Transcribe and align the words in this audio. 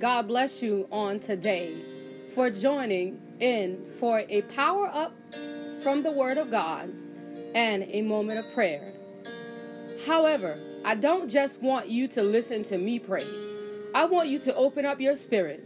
God 0.00 0.26
bless 0.26 0.60
you 0.60 0.88
on 0.90 1.20
today 1.20 1.72
for 2.34 2.50
joining 2.50 3.20
in 3.38 3.86
for 3.86 4.24
a 4.28 4.42
power 4.42 4.90
up 4.92 5.14
from 5.82 6.02
the 6.02 6.10
Word 6.10 6.36
of 6.36 6.50
God 6.50 6.92
and 7.54 7.84
a 7.84 8.02
moment 8.02 8.40
of 8.40 8.52
prayer. 8.54 8.92
However, 10.04 10.58
I 10.84 10.96
don't 10.96 11.30
just 11.30 11.62
want 11.62 11.88
you 11.88 12.08
to 12.08 12.22
listen 12.22 12.64
to 12.64 12.78
me 12.78 12.98
pray. 12.98 13.26
I 13.94 14.06
want 14.06 14.28
you 14.28 14.40
to 14.40 14.54
open 14.56 14.84
up 14.84 15.00
your 15.00 15.14
spirit, 15.14 15.62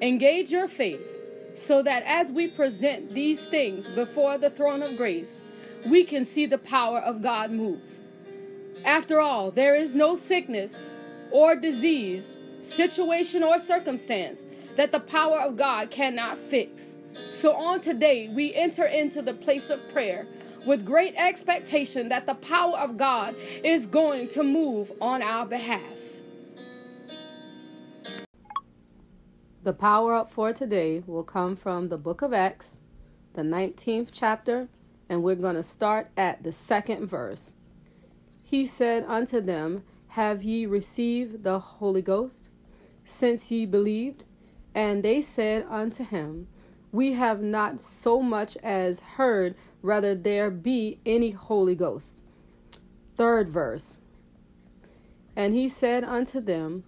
engage 0.00 0.50
your 0.50 0.66
faith, 0.66 1.18
so 1.52 1.82
that 1.82 2.04
as 2.04 2.32
we 2.32 2.48
present 2.48 3.12
these 3.12 3.46
things 3.46 3.90
before 3.90 4.38
the 4.38 4.48
throne 4.48 4.82
of 4.82 4.96
grace, 4.96 5.44
we 5.86 6.04
can 6.04 6.24
see 6.24 6.46
the 6.46 6.58
power 6.58 7.00
of 7.00 7.20
God 7.20 7.50
move. 7.50 7.98
After 8.84 9.20
all, 9.20 9.50
there 9.50 9.74
is 9.74 9.94
no 9.94 10.14
sickness 10.14 10.88
or 11.30 11.54
disease, 11.54 12.38
situation 12.62 13.42
or 13.42 13.58
circumstance 13.58 14.46
that 14.76 14.92
the 14.92 15.00
power 15.00 15.38
of 15.40 15.56
God 15.56 15.90
cannot 15.90 16.38
fix. 16.38 16.98
So 17.30 17.54
on 17.54 17.80
today, 17.80 18.28
we 18.28 18.54
enter 18.54 18.84
into 18.84 19.22
the 19.22 19.34
place 19.34 19.70
of 19.70 19.88
prayer 19.92 20.26
with 20.66 20.84
great 20.84 21.14
expectation 21.16 22.08
that 22.08 22.26
the 22.26 22.34
power 22.34 22.76
of 22.76 22.96
God 22.96 23.34
is 23.64 23.86
going 23.86 24.28
to 24.28 24.42
move 24.42 24.92
on 25.00 25.22
our 25.22 25.46
behalf. 25.46 25.98
The 29.64 29.72
power 29.72 30.14
up 30.14 30.30
for 30.30 30.52
today 30.52 31.02
will 31.06 31.24
come 31.24 31.56
from 31.56 31.88
the 31.88 31.98
book 31.98 32.22
of 32.22 32.32
Acts, 32.32 32.80
the 33.34 33.42
19th 33.42 34.10
chapter, 34.12 34.68
and 35.08 35.22
we're 35.22 35.34
going 35.34 35.56
to 35.56 35.62
start 35.62 36.08
at 36.16 36.42
the 36.42 36.52
second 36.52 37.06
verse. 37.06 37.54
He 38.42 38.64
said 38.64 39.04
unto 39.06 39.40
them, 39.40 39.82
Have 40.18 40.42
ye 40.42 40.66
received 40.66 41.44
the 41.44 41.60
Holy 41.60 42.02
Ghost 42.02 42.50
since 43.04 43.52
ye 43.52 43.66
believed? 43.66 44.24
And 44.74 45.04
they 45.04 45.20
said 45.20 45.64
unto 45.70 46.02
him, 46.02 46.48
We 46.90 47.12
have 47.12 47.40
not 47.40 47.78
so 47.80 48.20
much 48.20 48.56
as 48.56 48.98
heard 49.14 49.54
whether 49.80 50.16
there 50.16 50.50
be 50.50 50.98
any 51.06 51.30
Holy 51.30 51.76
Ghost. 51.76 52.24
Third 53.14 53.48
verse. 53.48 54.00
And 55.36 55.54
he 55.54 55.68
said 55.68 56.02
unto 56.02 56.40
them, 56.40 56.82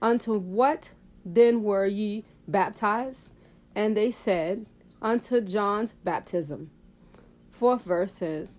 Unto 0.00 0.38
what 0.38 0.94
then 1.22 1.62
were 1.62 1.84
ye 1.84 2.24
baptized? 2.48 3.34
And 3.74 3.94
they 3.94 4.10
said, 4.10 4.64
Unto 5.02 5.42
John's 5.42 5.92
baptism. 5.92 6.70
Fourth 7.50 7.82
verse 7.82 8.14
says, 8.14 8.56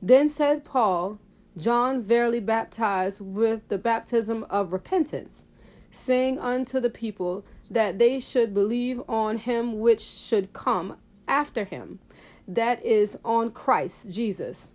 Then 0.00 0.28
said 0.28 0.64
Paul, 0.64 1.18
John 1.56 2.02
verily 2.02 2.40
baptized 2.40 3.20
with 3.20 3.68
the 3.68 3.78
baptism 3.78 4.44
of 4.50 4.72
repentance, 4.72 5.44
saying 5.90 6.38
unto 6.38 6.80
the 6.80 6.90
people 6.90 7.44
that 7.70 7.98
they 7.98 8.18
should 8.20 8.52
believe 8.52 9.00
on 9.08 9.38
him 9.38 9.78
which 9.78 10.02
should 10.02 10.52
come 10.52 10.96
after 11.28 11.64
him, 11.64 12.00
that 12.46 12.84
is, 12.84 13.18
on 13.24 13.50
Christ 13.52 14.10
Jesus. 14.10 14.74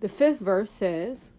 The 0.00 0.08
fifth 0.08 0.40
verse 0.40 0.70
says, 0.70 1.32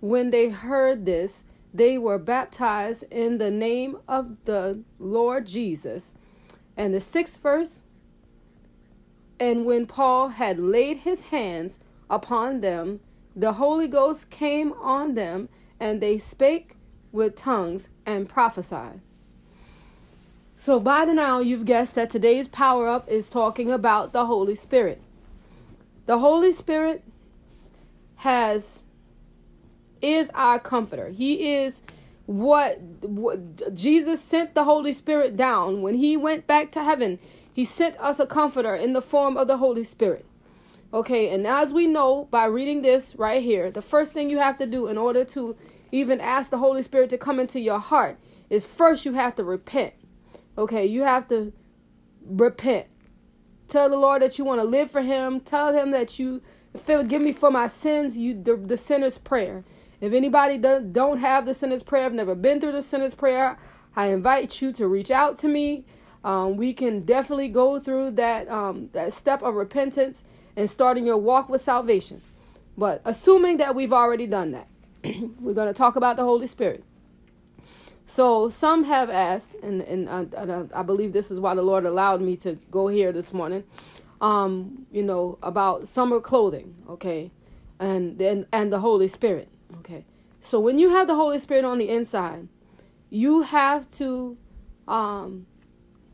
When 0.00 0.30
they 0.30 0.48
heard 0.48 1.06
this, 1.06 1.44
they 1.72 1.96
were 1.96 2.18
baptized 2.18 3.04
in 3.10 3.38
the 3.38 3.50
name 3.50 3.98
of 4.08 4.36
the 4.44 4.82
Lord 4.98 5.46
Jesus. 5.46 6.16
And 6.76 6.92
the 6.92 7.00
sixth 7.00 7.40
verse, 7.42 7.84
and 9.38 9.64
when 9.64 9.86
Paul 9.86 10.28
had 10.30 10.58
laid 10.58 10.98
his 10.98 11.22
hands 11.22 11.78
upon 12.10 12.60
them, 12.60 13.00
the 13.34 13.54
Holy 13.54 13.88
Ghost 13.88 14.30
came 14.30 14.72
on 14.74 15.14
them, 15.14 15.48
and 15.80 16.00
they 16.00 16.18
spake 16.18 16.76
with 17.10 17.34
tongues 17.34 17.88
and 18.06 18.28
prophesied. 18.28 19.00
So, 20.56 20.78
by 20.78 21.04
the 21.04 21.14
now, 21.14 21.40
you've 21.40 21.64
guessed 21.64 21.94
that 21.96 22.10
today's 22.10 22.46
power 22.46 22.88
up 22.88 23.08
is 23.08 23.28
talking 23.28 23.70
about 23.70 24.12
the 24.12 24.26
Holy 24.26 24.54
Spirit. 24.54 25.00
The 26.06 26.18
Holy 26.18 26.52
Spirit 26.52 27.02
has 28.16 28.84
is 30.00 30.30
our 30.34 30.58
comforter. 30.58 31.08
He 31.08 31.54
is 31.54 31.82
what, 32.26 32.80
what 33.00 33.74
Jesus 33.74 34.20
sent 34.20 34.54
the 34.54 34.64
Holy 34.64 34.92
Spirit 34.92 35.36
down 35.36 35.82
when 35.82 35.94
he 35.94 36.16
went 36.16 36.46
back 36.46 36.70
to 36.72 36.82
heaven. 36.82 37.18
He 37.52 37.64
sent 37.64 37.98
us 38.00 38.18
a 38.18 38.26
comforter 38.26 38.74
in 38.74 38.92
the 38.92 39.02
form 39.02 39.36
of 39.36 39.46
the 39.46 39.58
Holy 39.58 39.84
Spirit. 39.84 40.26
Okay, 40.94 41.30
and 41.30 41.46
as 41.46 41.72
we 41.72 41.86
know 41.86 42.28
by 42.30 42.44
reading 42.44 42.82
this 42.82 43.16
right 43.16 43.42
here, 43.42 43.70
the 43.70 43.80
first 43.80 44.12
thing 44.12 44.28
you 44.28 44.38
have 44.38 44.58
to 44.58 44.66
do 44.66 44.88
in 44.88 44.98
order 44.98 45.24
to 45.24 45.56
even 45.90 46.20
ask 46.20 46.50
the 46.50 46.58
Holy 46.58 46.82
Spirit 46.82 47.08
to 47.10 47.18
come 47.18 47.40
into 47.40 47.60
your 47.60 47.78
heart 47.78 48.18
is 48.50 48.66
first 48.66 49.06
you 49.06 49.14
have 49.14 49.34
to 49.36 49.44
repent. 49.44 49.94
Okay, 50.58 50.84
you 50.84 51.02
have 51.02 51.28
to 51.28 51.52
repent. 52.26 52.88
Tell 53.68 53.88
the 53.88 53.96
Lord 53.96 54.20
that 54.20 54.38
you 54.38 54.44
want 54.44 54.60
to 54.60 54.66
live 54.66 54.90
for 54.90 55.00
Him. 55.00 55.40
Tell 55.40 55.72
Him 55.72 55.92
that 55.92 56.18
you 56.18 56.42
forgive 56.76 57.22
me 57.22 57.32
for 57.32 57.50
my 57.50 57.68
sins. 57.68 58.18
You 58.18 58.34
the, 58.34 58.56
the 58.56 58.76
sinner's 58.76 59.16
prayer. 59.16 59.64
If 59.98 60.12
anybody 60.12 60.58
don't, 60.58 60.92
don't 60.92 61.18
have 61.18 61.46
the 61.46 61.54
sinner's 61.54 61.82
prayer, 61.82 62.04
I've 62.04 62.12
never 62.12 62.34
been 62.34 62.60
through 62.60 62.72
the 62.72 62.82
sinner's 62.82 63.14
prayer, 63.14 63.56
I 63.96 64.08
invite 64.08 64.60
you 64.60 64.72
to 64.72 64.88
reach 64.88 65.10
out 65.10 65.38
to 65.38 65.48
me. 65.48 65.86
Um, 66.24 66.56
we 66.56 66.72
can 66.72 67.04
definitely 67.04 67.48
go 67.48 67.78
through 67.78 68.12
that 68.12 68.48
um, 68.48 68.90
that 68.92 69.12
step 69.12 69.42
of 69.42 69.54
repentance 69.54 70.24
and 70.56 70.68
starting 70.68 71.06
your 71.06 71.16
walk 71.16 71.48
with 71.48 71.60
salvation. 71.60 72.22
But 72.76 73.02
assuming 73.04 73.58
that 73.58 73.74
we've 73.74 73.92
already 73.92 74.26
done 74.26 74.52
that, 74.52 74.68
we're 75.40 75.54
going 75.54 75.68
to 75.68 75.76
talk 75.76 75.96
about 75.96 76.16
the 76.16 76.22
Holy 76.22 76.46
Spirit. 76.46 76.84
So 78.06 78.48
some 78.48 78.84
have 78.84 79.08
asked, 79.10 79.54
and 79.62 79.80
and 79.80 80.08
I, 80.08 80.80
I, 80.80 80.82
believe 80.82 81.12
this 81.12 81.30
is 81.30 81.38
why 81.38 81.54
the 81.54 81.62
Lord 81.62 81.86
allowed 81.86 82.20
me 82.20 82.36
to 82.38 82.56
go 82.70 82.88
here 82.88 83.12
this 83.12 83.32
morning. 83.32 83.64
Um, 84.20 84.86
you 84.92 85.02
know 85.02 85.38
about 85.42 85.86
summer 85.86 86.20
clothing, 86.20 86.74
okay, 86.88 87.30
and 87.78 88.18
then 88.18 88.46
and 88.52 88.72
the 88.72 88.80
Holy 88.80 89.08
Spirit. 89.08 89.48
Okay. 89.78 90.04
So 90.40 90.58
when 90.58 90.78
you 90.78 90.90
have 90.90 91.06
the 91.06 91.14
Holy 91.14 91.38
Spirit 91.38 91.64
on 91.64 91.78
the 91.78 91.88
inside, 91.88 92.48
you 93.08 93.42
have 93.42 93.90
to 93.92 94.36
um 94.88 95.46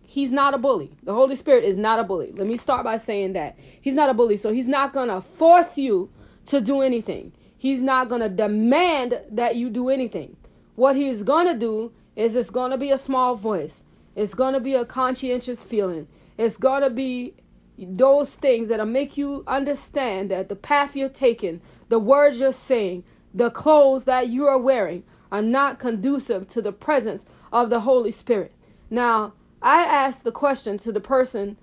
he's 0.09 0.33
not 0.33 0.55
a 0.55 0.59
bully. 0.59 0.91
The 1.03 1.13
Holy 1.13 1.37
Spirit 1.37 1.65
is 1.65 1.77
not 1.77 1.99
a 1.99 2.03
bully. 2.03 2.33
Let 2.33 2.47
me 2.47 2.57
start 2.57 2.83
by 2.83 2.97
saying 2.97 3.35
that. 3.35 3.59
He's 3.79 3.93
not 3.93 4.09
a 4.09 4.15
bully. 4.15 4.39
So 4.39 4.51
he's 4.55 4.67
not 4.67 4.95
going 4.95 5.09
to 5.09 5.21
force 5.21 5.77
you 5.77 6.11
to 6.47 6.63
do 6.63 6.81
anything. 6.81 7.33
He's 7.59 7.83
not 7.83 8.09
going 8.09 8.23
to 8.23 8.31
demand 8.31 9.21
that 9.31 9.57
you 9.57 9.69
do 9.69 9.91
anything. 9.91 10.39
What 10.77 10.97
he's 10.97 11.23
going 11.23 11.47
to 11.47 11.59
do 11.59 11.93
is 12.17 12.37
it's 12.37 12.49
going 12.49 12.71
to 12.71 12.79
be 12.79 12.91
a 12.91 12.97
small 12.97 13.35
voice. 13.35 13.85
It's 14.17 14.33
going 14.33 14.55
to 14.55 14.61
be 14.61 14.73
a 14.73 14.87
conscientious 14.87 15.63
feeling. 15.63 16.09
It's 16.39 16.57
going 16.57 16.83
to 16.83 16.91
be 16.91 17.35
those 17.77 18.35
things 18.35 18.69
that'll 18.69 18.87
make 18.87 19.19
you 19.19 19.45
understand 19.47 20.31
that 20.31 20.49
the 20.49 20.57
path 20.57 20.97
you're 20.97 21.11
taking, 21.11 21.61
the 21.91 21.99
words 21.99 22.41
you're 22.41 22.53
saying, 22.53 23.05
the 23.35 23.51
clothes 23.51 24.07
that 24.07 24.29
you 24.29 24.47
are 24.47 24.59
wearing 24.59 25.05
are 25.31 25.43
not 25.43 25.79
conducive 25.79 26.49
to 26.49 26.63
the 26.63 26.73
presence 26.73 27.27
of 27.53 27.69
the 27.69 27.81
Holy 27.81 28.11
Spirit. 28.11 28.55
Now, 28.89 29.35
I 29.61 29.83
asked 29.83 30.25
the 30.25 30.33
question 30.33 30.79
to 30.79 30.93
the 30.93 31.01
person, 31.01 31.57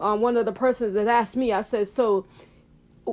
um, 0.00 0.20
one 0.20 0.36
of 0.36 0.46
the 0.46 0.52
persons 0.52 0.94
that 0.94 1.06
asked 1.06 1.36
me, 1.36 1.52
I 1.52 1.60
said, 1.60 1.88
So 1.88 2.26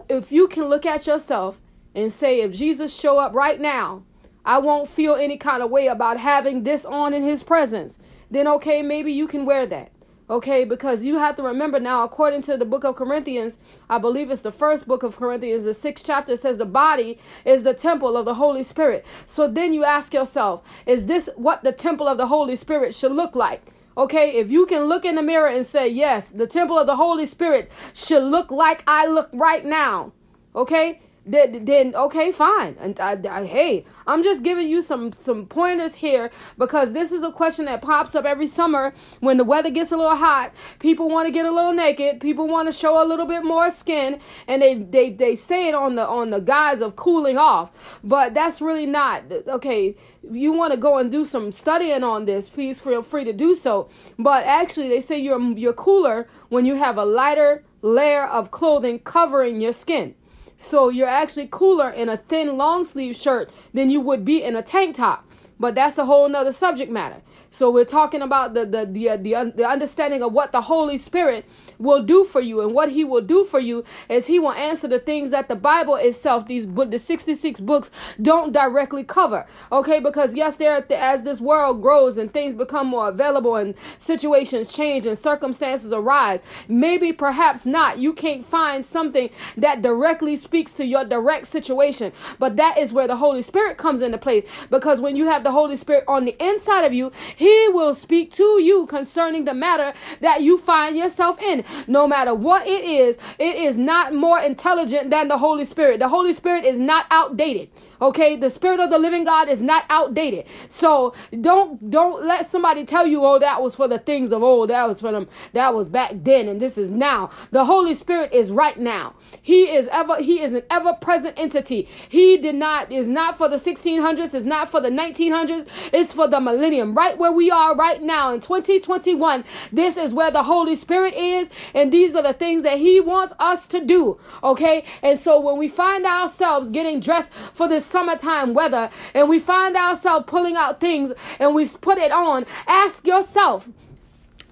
if 0.07 0.31
you 0.31 0.47
can 0.47 0.65
look 0.65 0.85
at 0.85 1.07
yourself 1.07 1.59
and 1.95 2.11
say, 2.11 2.41
if 2.41 2.55
Jesus 2.55 2.97
show 2.97 3.17
up 3.17 3.33
right 3.33 3.59
now, 3.59 4.03
I 4.45 4.59
won't 4.59 4.89
feel 4.89 5.15
any 5.15 5.37
kind 5.37 5.61
of 5.61 5.69
way 5.69 5.87
about 5.87 6.17
having 6.17 6.63
this 6.63 6.85
on 6.85 7.13
in 7.13 7.23
his 7.23 7.43
presence, 7.43 7.99
then 8.31 8.47
okay, 8.47 8.81
maybe 8.81 9.11
you 9.11 9.27
can 9.27 9.45
wear 9.45 9.65
that. 9.67 9.91
Okay, 10.29 10.63
because 10.63 11.03
you 11.03 11.17
have 11.17 11.35
to 11.37 11.43
remember 11.43 11.79
now, 11.79 12.03
according 12.03 12.43
to 12.43 12.55
the 12.55 12.65
book 12.65 12.83
of 12.83 12.95
Corinthians, 12.95 13.57
I 13.89 13.97
believe 13.97 14.29
it's 14.29 14.41
the 14.41 14.51
first 14.51 14.87
book 14.87 15.01
of 15.01 15.17
Corinthians, 15.17 15.63
the 15.63 15.73
sixth 15.73 16.05
chapter 16.05 16.35
says 16.35 16.59
the 16.59 16.65
body 16.65 17.17
is 17.45 17.63
the 17.63 17.73
temple 17.73 18.15
of 18.15 18.25
the 18.25 18.35
Holy 18.35 18.61
Spirit. 18.61 19.07
So 19.25 19.47
then 19.47 19.73
you 19.73 19.83
ask 19.83 20.13
yourself, 20.13 20.61
is 20.85 21.07
this 21.07 21.31
what 21.35 21.63
the 21.63 21.71
temple 21.71 22.07
of 22.07 22.19
the 22.19 22.27
Holy 22.27 22.55
Spirit 22.55 22.93
should 22.93 23.11
look 23.11 23.35
like? 23.35 23.73
Okay, 23.99 24.37
if 24.37 24.49
you 24.49 24.65
can 24.65 24.85
look 24.85 25.03
in 25.03 25.15
the 25.15 25.21
mirror 25.21 25.49
and 25.49 25.65
say, 25.65 25.89
yes, 25.89 26.31
the 26.31 26.47
temple 26.47 26.79
of 26.79 26.87
the 26.87 26.95
Holy 26.95 27.25
Spirit 27.25 27.69
should 27.93 28.23
look 28.23 28.49
like 28.49 28.81
I 28.87 29.05
look 29.05 29.29
right 29.33 29.65
now. 29.65 30.13
Okay, 30.55 31.01
then, 31.25 31.65
then 31.65 31.95
okay, 31.95 32.31
fine. 32.31 32.75
And 32.79 32.99
I, 32.99 33.19
I, 33.29 33.45
hey, 33.45 33.85
I'm 34.07 34.23
just 34.23 34.43
giving 34.43 34.67
you 34.67 34.81
some 34.81 35.13
some 35.17 35.45
pointers 35.45 35.95
here 35.95 36.31
because 36.57 36.93
this 36.93 37.11
is 37.11 37.23
a 37.23 37.31
question 37.31 37.65
that 37.65 37.81
pops 37.81 38.15
up 38.15 38.25
every 38.25 38.47
summer 38.47 38.93
when 39.19 39.37
the 39.37 39.43
weather 39.43 39.69
gets 39.69 39.91
a 39.91 39.97
little 39.97 40.15
hot. 40.15 40.53
People 40.79 41.09
want 41.09 41.27
to 41.27 41.31
get 41.31 41.45
a 41.45 41.51
little 41.51 41.73
naked. 41.73 42.19
People 42.19 42.47
want 42.47 42.67
to 42.67 42.71
show 42.71 43.03
a 43.03 43.05
little 43.05 43.25
bit 43.25 43.43
more 43.43 43.69
skin, 43.69 44.19
and 44.47 44.61
they 44.61 44.75
they 44.75 45.09
they 45.09 45.35
say 45.35 45.67
it 45.67 45.75
on 45.75 45.95
the 45.95 46.07
on 46.07 46.29
the 46.29 46.41
guise 46.41 46.81
of 46.81 46.95
cooling 46.95 47.37
off. 47.37 47.71
But 48.03 48.33
that's 48.33 48.61
really 48.61 48.85
not 48.85 49.31
okay. 49.47 49.95
If 50.23 50.35
you 50.35 50.51
want 50.51 50.73
to 50.73 50.77
go 50.77 50.97
and 50.97 51.11
do 51.11 51.25
some 51.25 51.51
studying 51.51 52.03
on 52.03 52.25
this, 52.25 52.49
please 52.49 52.79
feel 52.79 53.01
free 53.01 53.23
to 53.23 53.33
do 53.33 53.55
so. 53.55 53.89
But 54.17 54.45
actually, 54.45 54.89
they 54.89 54.99
say 54.99 55.17
you're 55.19 55.41
you're 55.57 55.73
cooler 55.73 56.27
when 56.49 56.65
you 56.65 56.75
have 56.75 56.97
a 56.97 57.05
lighter 57.05 57.63
layer 57.81 58.23
of 58.23 58.51
clothing 58.51 58.99
covering 58.99 59.61
your 59.61 59.73
skin. 59.73 60.15
So 60.61 60.89
you're 60.89 61.07
actually 61.07 61.47
cooler 61.49 61.89
in 61.89 62.09
a 62.09 62.17
thin 62.17 62.57
long 62.57 62.83
sleeve 62.83 63.15
shirt 63.15 63.49
than 63.73 63.89
you 63.89 64.01
would 64.01 64.25
be 64.25 64.43
in 64.43 64.57
a 64.57 64.61
tank 64.61 64.97
top 64.97 65.25
but 65.59 65.75
that's 65.75 65.97
a 65.97 66.05
whole 66.05 66.29
nother 66.29 66.51
subject 66.51 66.91
matter. 66.91 67.21
So 67.51 67.69
we're 67.69 67.85
talking 67.85 68.21
about 68.21 68.53
the 68.53 68.65
the 68.65 68.85
the 68.85 69.09
uh, 69.09 69.17
the, 69.17 69.53
the 69.55 69.67
understanding 69.67 70.23
of 70.23 70.31
what 70.31 70.51
the 70.51 70.61
Holy 70.61 70.97
Spirit 70.97 71.45
will 71.79 72.03
do 72.03 72.23
for 72.23 72.41
you, 72.41 72.61
and 72.61 72.73
what 72.73 72.91
He 72.91 73.03
will 73.03 73.21
do 73.21 73.43
for 73.43 73.59
you 73.59 73.83
is 74.09 74.27
He 74.27 74.37
will 74.37 74.51
answer 74.51 74.87
the 74.87 74.99
things 74.99 75.31
that 75.31 75.47
the 75.47 75.55
Bible 75.55 75.95
itself, 75.95 76.47
these 76.47 76.67
the 76.67 76.99
sixty 76.99 77.33
six 77.33 77.59
books, 77.59 77.89
don't 78.21 78.51
directly 78.51 79.03
cover. 79.03 79.47
Okay, 79.71 79.99
because 79.99 80.35
yes, 80.35 80.57
there 80.57 80.85
as 80.91 81.23
this 81.23 81.41
world 81.41 81.81
grows 81.81 82.17
and 82.17 82.31
things 82.31 82.53
become 82.53 82.87
more 82.87 83.07
available 83.07 83.55
and 83.55 83.75
situations 83.97 84.73
change 84.73 85.05
and 85.05 85.17
circumstances 85.17 85.93
arise, 85.93 86.41
maybe 86.67 87.13
perhaps 87.13 87.65
not. 87.65 87.97
You 87.97 88.13
can't 88.13 88.45
find 88.45 88.85
something 88.85 89.29
that 89.57 89.81
directly 89.81 90.35
speaks 90.35 90.73
to 90.73 90.85
your 90.85 91.05
direct 91.05 91.47
situation, 91.47 92.11
but 92.37 92.57
that 92.57 92.77
is 92.77 92.93
where 92.93 93.07
the 93.07 93.15
Holy 93.15 93.41
Spirit 93.41 93.77
comes 93.77 94.01
into 94.01 94.17
play. 94.17 94.43
Because 94.69 94.99
when 94.99 95.15
you 95.15 95.27
have 95.27 95.43
the 95.43 95.51
Holy 95.51 95.75
Spirit 95.75 96.03
on 96.07 96.25
the 96.25 96.35
inside 96.43 96.83
of 96.83 96.93
you, 96.93 97.11
he 97.35 97.67
will 97.69 97.93
speak 97.93 98.31
to 98.33 98.61
you 98.61 98.85
concerning 98.85 99.45
the 99.45 99.53
matter 99.53 99.93
that 100.19 100.41
you 100.41 100.57
find 100.57 100.97
yourself 100.97 101.41
in. 101.41 101.63
No 101.87 102.07
matter 102.07 102.33
what 102.33 102.65
it 102.67 102.83
is, 102.83 103.17
it 103.37 103.55
is 103.55 103.77
not 103.77 104.13
more 104.13 104.39
intelligent 104.39 105.09
than 105.09 105.27
the 105.27 105.37
Holy 105.37 105.65
Spirit. 105.65 105.99
The 105.99 106.07
Holy 106.07 106.33
Spirit 106.33 106.65
is 106.65 106.77
not 106.77 107.05
outdated. 107.11 107.69
Okay, 108.01 108.37
the 108.37 108.49
spirit 108.49 108.79
of 108.79 108.89
the 108.89 108.97
living 108.97 109.25
God 109.25 109.49
is 109.49 109.61
not 109.61 109.83
outdated. 109.89 110.45
So 110.69 111.13
don't 111.41 111.89
don't 111.89 112.25
let 112.25 112.45
somebody 112.45 112.85
tell 112.85 113.05
you, 113.05 113.25
oh, 113.25 113.39
that 113.39 113.61
was 113.61 113.75
for 113.75 113.89
the 113.89 113.99
things 113.99 114.31
of 114.31 114.41
old. 114.41 114.69
That 114.69 114.87
was 114.87 115.01
for 115.01 115.11
them. 115.11 115.27
That 115.51 115.73
was 115.73 115.87
back 115.87 116.13
then, 116.15 116.47
and 116.47 116.61
this 116.61 116.77
is 116.77 116.89
now. 116.89 117.29
The 117.51 117.65
Holy 117.65 117.93
Spirit 117.93 118.33
is 118.33 118.51
right 118.51 118.77
now. 118.79 119.15
He 119.41 119.63
is 119.63 119.89
ever. 119.91 120.21
He 120.21 120.39
is 120.39 120.53
an 120.53 120.63
ever 120.71 120.93
present 120.93 121.37
entity. 121.37 121.89
He 122.07 122.37
did 122.37 122.55
not 122.55 122.89
is 122.89 123.09
not 123.09 123.37
for 123.37 123.49
the 123.49 123.57
1600s. 123.57 124.33
Is 124.33 124.45
not 124.45 124.71
for 124.71 124.79
the 124.79 124.89
1900s. 124.89 125.67
It's 125.91 126.13
for 126.13 126.27
the 126.27 126.39
millennium. 126.39 126.95
Right 126.95 127.17
where 127.17 127.33
we 127.33 127.51
are 127.51 127.75
right 127.75 128.01
now 128.01 128.33
in 128.33 128.39
2021. 128.39 129.43
This 129.73 129.97
is 129.97 130.13
where 130.13 130.31
the 130.31 130.43
Holy 130.43 130.77
Spirit 130.77 131.15
is, 131.15 131.51
and 131.73 131.91
these 131.91 132.15
are 132.15 132.23
the 132.23 132.33
things 132.33 132.63
that 132.63 132.77
He 132.77 132.99
wants 132.99 133.33
us 133.39 133.67
to 133.67 133.83
do. 133.83 134.17
Okay, 134.43 134.83
and 135.01 135.17
so 135.17 135.39
when 135.39 135.57
we 135.57 135.67
find 135.67 136.05
ourselves 136.05 136.69
getting 136.69 136.99
dressed 136.99 137.33
for 137.33 137.67
this 137.67 137.85
summertime 137.85 138.53
weather 138.53 138.89
and 139.13 139.29
we 139.29 139.39
find 139.39 139.75
ourselves 139.75 140.25
pulling 140.27 140.55
out 140.55 140.79
things 140.79 141.13
and 141.39 141.55
we 141.55 141.65
put 141.81 141.97
it 141.97 142.11
on, 142.11 142.45
ask 142.67 143.05
yourself, 143.05 143.67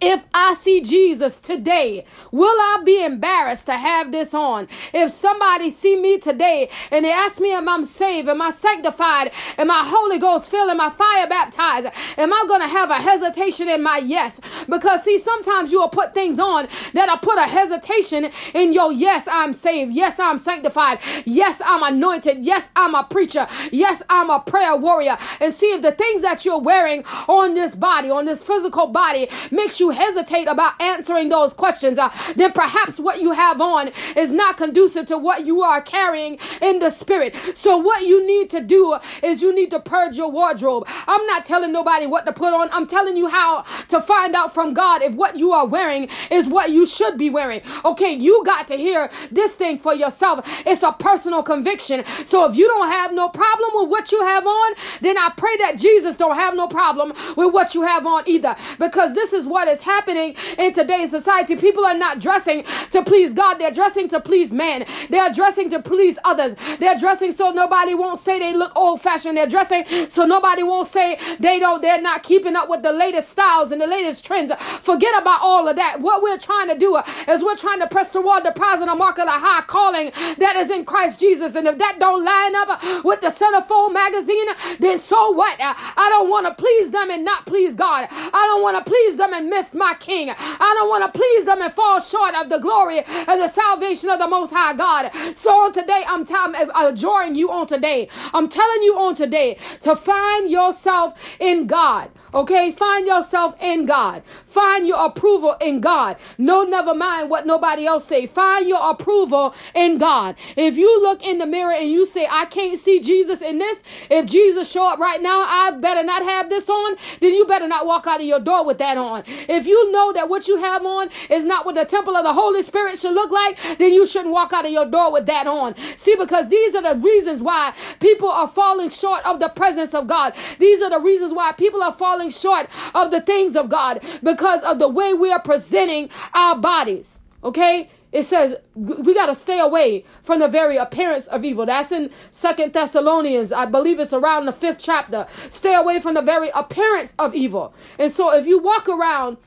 if 0.02 0.26
I 0.34 0.54
see 0.54 0.82
Jesus 0.82 1.40
today, 1.40 2.06
will 2.32 2.48
I 2.48 2.82
be 2.86 3.04
embarrassed 3.04 3.66
to 3.68 3.74
have 3.74 4.12
this 4.12 4.34
on? 4.34 4.68
If 4.94 5.12
somebody 5.12 5.70
see 5.70 6.00
me 6.00 6.20
today 6.20 6.70
and 6.92 7.06
they 7.06 7.12
ask 7.12 7.42
me 7.42 7.54
am 7.54 7.68
I'm 7.68 7.86
saved, 7.86 8.30
am 8.30 8.42
I 8.42 8.52
sanctified, 8.52 9.32
am 9.58 9.72
I 9.72 9.84
Holy 9.84 10.20
Ghost 10.20 10.50
filled, 10.50 10.70
am 10.70 10.82
I 10.82 10.90
fire 10.90 11.28
baptized, 11.28 11.88
am 12.18 12.34
I 12.34 12.46
going 12.48 12.62
to 12.62 12.68
have 12.68 12.90
a 12.90 12.96
hesitation 12.96 13.70
in 13.70 13.82
my 13.82 13.98
yes? 13.98 14.40
Because 14.70 15.04
see, 15.04 15.18
sometimes 15.20 15.72
you 15.72 15.80
will 15.80 15.90
put 15.90 16.14
things 16.14 16.40
on 16.40 16.68
that 16.94 17.10
I 17.10 17.18
put 17.18 17.38
a 17.38 17.48
hesitation 17.48 18.30
in 18.54 18.74
your 18.74 18.92
yes, 18.92 19.28
I'm 19.30 19.54
saved. 19.54 19.94
Yes, 19.94 20.20
I'm 20.20 20.40
sanctified. 20.40 21.00
Yes, 21.26 21.62
I'm 21.66 21.84
anointed. 21.84 22.46
Yes, 22.46 22.70
I'm 22.76 22.96
a 22.96 23.04
preacher. 23.04 23.48
Yes, 23.72 24.04
I'm 24.10 24.30
a 24.30 24.40
prayer 24.40 24.76
warrior. 24.76 25.18
And 25.40 25.54
see 25.54 25.74
if 25.74 25.82
the 25.82 25.92
things 25.92 26.22
that 26.22 26.46
you're 26.46 26.60
wearing 26.60 27.04
on 27.28 27.54
this 27.54 27.76
body, 27.76 28.10
on 28.10 28.26
this 28.26 28.44
physical 28.44 28.88
body, 28.88 29.28
makes 29.52 29.80
you 29.80 29.87
you 29.88 29.92
hesitate 29.92 30.48
about 30.48 30.80
answering 30.81 31.30
those 31.30 31.54
questions, 31.54 31.98
uh, 31.98 32.12
then 32.36 32.51
perhaps 32.51 33.00
what 33.00 33.22
you 33.22 33.31
have 33.31 33.62
on 33.62 33.92
is 34.16 34.31
not 34.31 34.57
conducive 34.57 35.06
to 35.06 35.18
what 35.18 35.45
you 35.45 35.62
are 35.62 35.81
carrying 35.81 36.38
in 36.62 36.80
the 36.80 36.89
spirit. 36.89 37.36
So, 37.54 37.78
what 37.78 38.06
you 38.06 38.25
need 38.25 38.50
to 38.50 38.62
do 38.62 38.98
is 39.24 39.42
you 39.42 39.56
need 39.56 39.72
to 39.72 39.80
purge 39.80 40.18
your 40.18 40.30
wardrobe. 40.30 40.84
I'm 41.07 41.25
not 41.28 41.45
telling 41.45 41.72
nobody 41.72 42.06
what 42.06 42.25
to 42.25 42.34
put 42.34 42.54
on, 42.54 42.69
I'm 42.72 42.88
telling 42.88 43.16
you 43.16 43.28
how 43.28 43.63
to 43.88 44.01
find 44.01 44.36
out 44.36 44.54
from 44.54 44.74
God 44.74 45.01
if 45.01 45.13
what 45.13 45.38
you 45.38 45.54
are 45.54 45.66
wearing 45.66 46.10
is 46.30 46.48
what 46.48 46.72
you 46.72 46.86
should 46.86 47.18
be 47.18 47.30
wearing. 47.30 47.62
Okay, 47.86 48.13
you 48.13 48.44
got 48.45 48.68
to 48.68 48.75
hear 48.75 49.10
this 49.31 49.56
thing 49.56 49.80
for 49.80 49.94
yourself. 49.94 50.45
It's 50.66 50.84
a 50.84 50.92
personal 50.92 51.44
conviction. 51.44 52.04
So, 52.25 52.45
if 52.50 52.57
you 52.57 52.68
don't 52.68 52.89
have 52.89 53.13
no 53.13 53.30
problem 53.30 53.72
with 53.75 53.89
what 53.89 54.12
you 54.12 54.22
have 54.22 54.45
on, 54.45 54.74
then 55.01 55.18
I 55.18 55.31
pray 55.38 55.56
that 55.57 55.78
Jesus 55.78 56.18
don't 56.18 56.36
have 56.36 56.56
no 56.56 56.68
problem 56.68 57.13
with 57.38 57.54
what 57.54 57.74
you 57.74 57.84
have 57.84 58.06
on 58.06 58.24
either. 58.28 58.56
Because 58.80 59.13
this 59.13 59.31
is 59.34 59.48
what 59.48 59.68
is 59.68 59.76
is 59.77 59.83
happening 59.83 60.35
in 60.57 60.74
today's 60.74 61.12
society. 61.12 61.56
People 61.56 61.85
are 61.85 61.97
not 61.97 62.19
dressing 62.19 62.63
to 62.91 63.03
please 63.03 63.33
God, 63.33 63.56
they're 63.56 63.71
dressing 63.71 64.07
to 64.09 64.19
please 64.19 64.51
man. 64.51 64.85
They're 65.09 65.31
dressing 65.31 65.69
to 65.71 65.81
please 65.81 66.18
others. 66.24 66.56
They're 66.79 66.97
dressing 66.97 67.31
so 67.31 67.51
nobody 67.51 67.94
won't 67.94 68.19
say 68.19 68.39
they 68.39 68.53
look 68.53 68.71
old 68.75 69.01
fashioned. 69.01 69.38
They're 69.38 69.47
dressing 69.47 69.85
so 70.09 70.25
nobody 70.25 70.63
won't 70.63 70.88
say 70.88 71.19
they 71.39 71.59
don't, 71.59 71.81
they're 71.81 72.01
not 72.01 72.24
keeping 72.24 72.56
up 72.56 72.69
with 72.69 72.81
the 72.83 72.94
latest 72.94 73.29
styles 73.29 73.71
and 73.71 73.81
the 73.81 73.88
latest 73.88 74.25
trends. 74.25 74.51
Forget 74.81 75.21
about 75.21 75.41
all 75.41 75.68
of 75.68 75.75
that. 75.75 76.01
What 76.01 76.21
we're 76.21 76.38
trying 76.38 76.69
to 76.69 76.77
do 76.77 76.97
is 77.27 77.44
we're 77.44 77.56
trying 77.56 77.79
to 77.79 77.88
press 77.88 78.12
toward 78.12 78.44
the 78.44 78.51
prize 78.51 78.79
and 78.79 78.89
the 78.89 78.95
mark 78.95 79.18
of 79.19 79.25
the 79.25 79.31
high 79.31 79.62
calling 79.62 80.12
that 80.38 80.56
is 80.56 80.71
in 80.71 80.85
Christ 80.85 81.19
Jesus. 81.19 81.56
And 81.56 81.68
if 81.68 81.77
that 81.77 81.97
don't 82.00 82.24
line 82.24 82.56
up 82.56 83.03
with 83.03 83.21
the 83.21 83.27
centerfold 83.27 83.94
magazine, 83.94 84.47
then 84.79 85.00
so 85.00 85.31
what? 85.31 85.56
I 85.59 86.07
don't 86.09 86.29
want 86.29 86.47
to 86.47 86.53
please 86.53 86.91
them 86.91 87.12
and 87.12 87.24
not 87.24 87.45
please 87.45 87.75
God. 87.75 88.07
I 88.12 88.44
don't 88.47 88.62
want 88.62 88.77
to 88.77 88.89
please 88.89 89.18
them 89.18 89.33
and 89.33 89.50
miss 89.50 89.67
my 89.74 89.96
King. 90.00 90.30
I 90.30 90.74
don't 90.78 90.90
want 90.90 91.12
to 91.12 91.18
please 91.18 91.46
them 91.46 91.62
and 91.62 91.72
fall 91.72 92.00
short 92.00 92.36
of 92.36 92.50
the 92.50 92.60
glory 92.60 93.00
and 93.06 93.42
the 93.42 93.48
salvation 93.48 94.10
of 94.10 94.19
the 94.19 94.28
Most 94.28 94.54
High 94.54 94.74
God. 94.74 95.12
So 95.36 95.52
on 95.52 95.72
today, 95.72 96.04
I'm 96.08 96.25
t- 96.25 96.34
uh, 96.36 96.88
adjuring 96.90 97.36
you 97.36 97.52
on 97.52 97.68
today. 97.68 98.10
I'm 98.34 98.50
telling 98.50 98.84
you 98.84 98.98
on 99.00 99.16
today 99.16 99.58
to 99.81 99.96
find 99.96 100.50
yourself 100.50 101.14
in 101.40 101.68
God. 101.68 102.12
Okay, 102.34 102.72
find 102.72 103.08
yourself 103.08 103.56
in 103.62 103.86
God. 103.86 104.22
Find 104.46 104.88
your 104.88 105.04
approval 105.06 105.56
in 105.62 105.80
God. 105.80 106.18
No, 106.38 106.63
never 106.63 106.94
mind 106.94 107.30
what 107.30 107.48
nobody 107.48 107.86
else 107.88 108.06
say. 108.06 108.28
Find 108.28 108.68
your 108.68 108.92
approval 108.92 109.56
in 109.74 109.98
God. 109.98 110.36
If 110.56 110.78
you 110.78 111.02
look 111.02 111.25
in 111.25 111.40
the 111.40 111.46
mirror 111.48 111.72
and 111.72 111.90
you 111.90 112.06
say, 112.06 112.28
"I 112.30 112.46
can't 112.46 112.80
see 112.80 113.00
Jesus 113.00 113.42
in 113.42 113.58
this," 113.60 113.84
if 114.10 114.25
Jesus 114.25 114.70
show 114.70 114.86
up 114.86 115.00
right 115.00 115.22
now, 115.22 115.40
I 115.42 115.72
better 115.72 116.04
not 116.04 116.22
have 116.24 116.50
this 116.50 116.70
on. 116.70 116.98
Then 117.22 117.34
you 117.34 117.46
better 117.46 117.68
not 117.68 117.86
walk 117.86 118.06
out 118.08 118.20
of 118.20 118.25
your 118.25 118.40
door 118.40 118.63
with 118.66 118.78
that 118.80 118.98
on. 118.98 119.24
If 119.48 119.56
you 119.65 119.92
know 119.92 120.13
that 120.13 120.30
what 120.30 120.48
you 120.48 120.57
have 120.57 120.86
on 120.86 121.09
is 121.30 121.45
not 121.45 121.65
what 121.65 121.75
the 121.75 121.86
temple 121.86 122.15
of 122.15 122.24
the 122.24 122.33
Holy 122.33 122.62
Spirit 122.62 123.00
should 123.00 123.13
look 123.13 123.31
like, 123.31 123.57
then 123.77 123.94
you 123.94 124.06
shouldn't 124.06 124.33
walk 124.33 124.54
out 124.54 124.65
of 124.65 124.71
your 124.71 124.86
door 124.86 125.12
with 125.12 125.25
that 125.25 125.48
on. 125.48 125.75
See, 125.95 126.15
because 126.15 126.50
these 126.50 126.75
are 126.75 126.81
the 126.81 127.00
reasons 127.00 127.42
why 127.42 127.74
people 128.00 128.30
are 128.30 128.48
falling 128.48 128.89
short 128.89 129.25
of 129.25 129.39
the 129.39 129.50
presence 129.50 129.94
of 129.94 130.07
God. 130.07 130.36
These 130.59 130.81
are 130.81 130.89
the 130.89 131.00
reasons 131.00 131.33
why 131.33 131.51
people 131.54 131.81
are 131.81 131.94
falling 131.94 132.30
short 132.30 132.68
of 132.94 133.12
the 133.12 133.21
things 133.21 133.55
of 133.55 133.70
God 133.70 134.03
because 134.22 134.63
of 134.63 134.79
the 134.79 134.88
way 134.88 135.13
we 135.13 135.32
are 135.32 135.41
presenting 135.41 136.10
our 136.34 136.58
bodies. 136.58 137.22
Okay? 137.43 137.89
it 138.12 138.24
says 138.24 138.55
we 138.75 139.13
got 139.13 139.25
to 139.25 139.36
stay 139.36 139.60
away 139.60 140.03
from 140.22 140.39
the 140.39 140.48
very 140.48 140.77
appearance 140.77 141.27
of 141.27 141.43
evil 141.43 141.65
that's 141.65 141.91
in 141.91 142.10
second 142.32 142.72
thessalonians 142.74 143.51
i 143.51 143.65
believe 143.65 144.00
it's 144.00 144.13
around 144.13 144.46
the 144.46 144.51
fifth 144.51 144.79
chapter 144.79 145.27
stay 145.50 145.75
away 145.75 146.00
from 146.00 146.13
the 146.13 146.22
very 146.22 146.50
appearance 146.55 147.13
of 147.20 147.36
evil 147.36 147.74
and 148.00 148.12
so 148.12 148.34
if 148.34 148.48
you 148.48 148.60
walk 148.60 148.88
around 148.88 149.38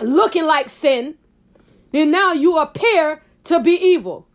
looking 0.00 0.44
like 0.44 0.68
sin, 0.68 1.16
then 1.92 2.10
now 2.10 2.32
you 2.32 2.58
appear 2.58 3.22
to 3.44 3.60
be 3.60 3.72
evil. 3.72 4.26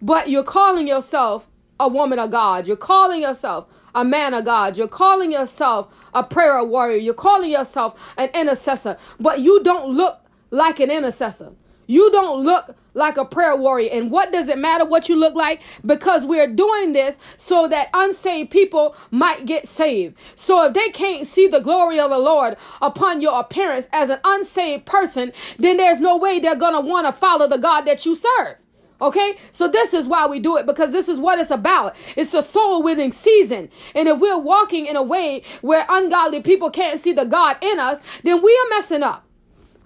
But 0.00 0.28
you're 0.28 0.44
calling 0.44 0.86
yourself 0.86 1.48
a 1.80 1.88
woman 1.88 2.18
of 2.18 2.30
God. 2.30 2.66
You're 2.66 2.76
calling 2.76 3.22
yourself 3.22 3.66
a 3.94 4.04
man 4.04 4.34
of 4.34 4.44
God. 4.44 4.76
You're 4.76 4.88
calling 4.88 5.32
yourself 5.32 5.94
a 6.14 6.22
prayer 6.22 6.62
warrior. 6.62 6.96
You're 6.96 7.14
calling 7.14 7.50
yourself 7.50 7.98
an 8.16 8.30
intercessor. 8.34 8.96
But 9.18 9.40
you 9.40 9.62
don't 9.62 9.90
look 9.90 10.20
like 10.50 10.80
an 10.80 10.90
intercessor. 10.90 11.52
You 11.86 12.10
don't 12.10 12.42
look 12.44 12.76
like 12.98 13.16
a 13.16 13.24
prayer 13.24 13.56
warrior. 13.56 13.88
And 13.92 14.10
what 14.10 14.32
does 14.32 14.48
it 14.48 14.58
matter 14.58 14.84
what 14.84 15.08
you 15.08 15.16
look 15.16 15.34
like? 15.34 15.62
Because 15.86 16.26
we're 16.26 16.52
doing 16.52 16.92
this 16.92 17.18
so 17.36 17.66
that 17.68 17.88
unsaved 17.94 18.50
people 18.50 18.94
might 19.10 19.46
get 19.46 19.66
saved. 19.66 20.16
So 20.36 20.64
if 20.64 20.74
they 20.74 20.88
can't 20.90 21.26
see 21.26 21.46
the 21.46 21.60
glory 21.60 21.98
of 21.98 22.10
the 22.10 22.18
Lord 22.18 22.56
upon 22.82 23.20
your 23.20 23.38
appearance 23.38 23.88
as 23.92 24.10
an 24.10 24.20
unsaved 24.24 24.84
person, 24.84 25.32
then 25.58 25.76
there's 25.76 26.00
no 26.00 26.16
way 26.16 26.38
they're 26.38 26.56
going 26.56 26.74
to 26.74 26.80
want 26.80 27.06
to 27.06 27.12
follow 27.12 27.48
the 27.48 27.58
God 27.58 27.82
that 27.82 28.04
you 28.04 28.14
serve. 28.14 28.56
Okay, 29.00 29.36
so 29.52 29.68
this 29.68 29.94
is 29.94 30.08
why 30.08 30.26
we 30.26 30.40
do 30.40 30.56
it 30.56 30.66
because 30.66 30.90
this 30.90 31.08
is 31.08 31.20
what 31.20 31.38
it's 31.38 31.52
about. 31.52 31.94
It's 32.16 32.34
a 32.34 32.42
soul 32.42 32.82
winning 32.82 33.12
season. 33.12 33.70
And 33.94 34.08
if 34.08 34.18
we're 34.18 34.38
walking 34.38 34.86
in 34.86 34.96
a 34.96 35.02
way 35.02 35.42
where 35.60 35.86
ungodly 35.88 36.42
people 36.42 36.70
can't 36.70 36.98
see 36.98 37.12
the 37.12 37.24
God 37.24 37.58
in 37.60 37.78
us, 37.78 38.00
then 38.24 38.42
we 38.42 38.50
are 38.52 38.76
messing 38.76 39.04
up. 39.04 39.27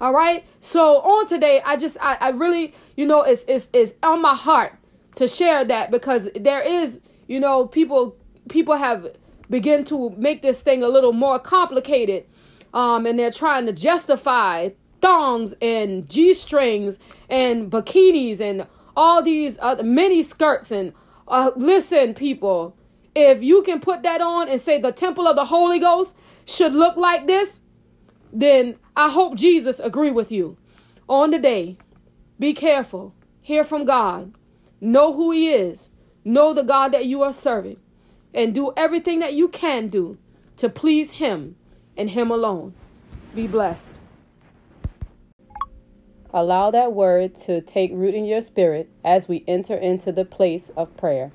All 0.02 0.12
right. 0.12 0.44
So 0.58 0.96
on 1.02 1.28
today, 1.28 1.62
I 1.64 1.76
just 1.76 1.96
I, 2.00 2.18
I 2.20 2.30
really, 2.30 2.74
you 2.96 3.06
know, 3.06 3.22
it's 3.22 3.44
it's 3.44 3.70
it's 3.72 3.94
on 4.02 4.20
my 4.20 4.34
heart 4.34 4.74
to 5.14 5.28
share 5.28 5.64
that 5.64 5.92
because 5.92 6.28
there 6.34 6.60
is, 6.60 7.00
you 7.28 7.38
know, 7.38 7.68
people 7.68 8.16
people 8.48 8.74
have 8.76 9.06
begin 9.48 9.84
to 9.84 10.10
make 10.16 10.42
this 10.42 10.60
thing 10.60 10.82
a 10.82 10.88
little 10.88 11.12
more 11.12 11.38
complicated. 11.38 12.26
Um, 12.74 13.06
and 13.06 13.16
they're 13.16 13.30
trying 13.30 13.66
to 13.66 13.72
justify 13.72 14.70
thongs 15.00 15.54
and 15.62 16.08
G 16.10 16.34
strings 16.34 16.98
and 17.30 17.70
bikinis 17.70 18.40
and 18.40 18.66
all 18.96 19.22
these 19.22 19.56
other 19.62 19.84
mini 19.84 20.24
skirts 20.24 20.72
and 20.72 20.94
uh, 21.28 21.52
listen, 21.54 22.14
people, 22.14 22.76
If 23.14 23.42
you 23.42 23.62
can 23.62 23.78
put 23.78 24.02
that 24.02 24.20
on 24.20 24.48
and 24.48 24.60
say 24.60 24.80
the 24.80 24.90
temple 24.90 25.28
of 25.28 25.36
the 25.36 25.44
Holy 25.44 25.78
Ghost 25.78 26.18
should 26.44 26.74
look 26.74 26.96
like 26.96 27.28
this, 27.28 27.60
then 28.32 28.76
I 28.96 29.08
hope 29.10 29.36
Jesus 29.36 29.80
agree 29.80 30.10
with 30.10 30.30
you. 30.30 30.56
On 31.08 31.30
the 31.30 31.38
day, 31.38 31.78
be 32.38 32.52
careful. 32.52 33.14
Hear 33.40 33.64
from 33.64 33.84
God. 33.84 34.34
Know 34.80 35.12
who 35.12 35.30
he 35.30 35.50
is. 35.50 35.90
Know 36.24 36.52
the 36.52 36.62
God 36.62 36.92
that 36.92 37.06
you 37.06 37.22
are 37.22 37.32
serving. 37.32 37.78
And 38.34 38.54
do 38.54 38.72
everything 38.76 39.20
that 39.20 39.34
you 39.34 39.48
can 39.48 39.88
do 39.88 40.18
to 40.56 40.68
please 40.68 41.12
him 41.12 41.56
and 41.96 42.10
him 42.10 42.30
alone. 42.30 42.74
Be 43.34 43.46
blessed. 43.46 43.98
Allow 46.34 46.70
that 46.70 46.92
word 46.92 47.34
to 47.36 47.60
take 47.60 47.92
root 47.92 48.14
in 48.14 48.24
your 48.24 48.40
spirit 48.40 48.90
as 49.04 49.28
we 49.28 49.44
enter 49.46 49.74
into 49.74 50.12
the 50.12 50.24
place 50.24 50.70
of 50.70 50.96
prayer. 50.96 51.30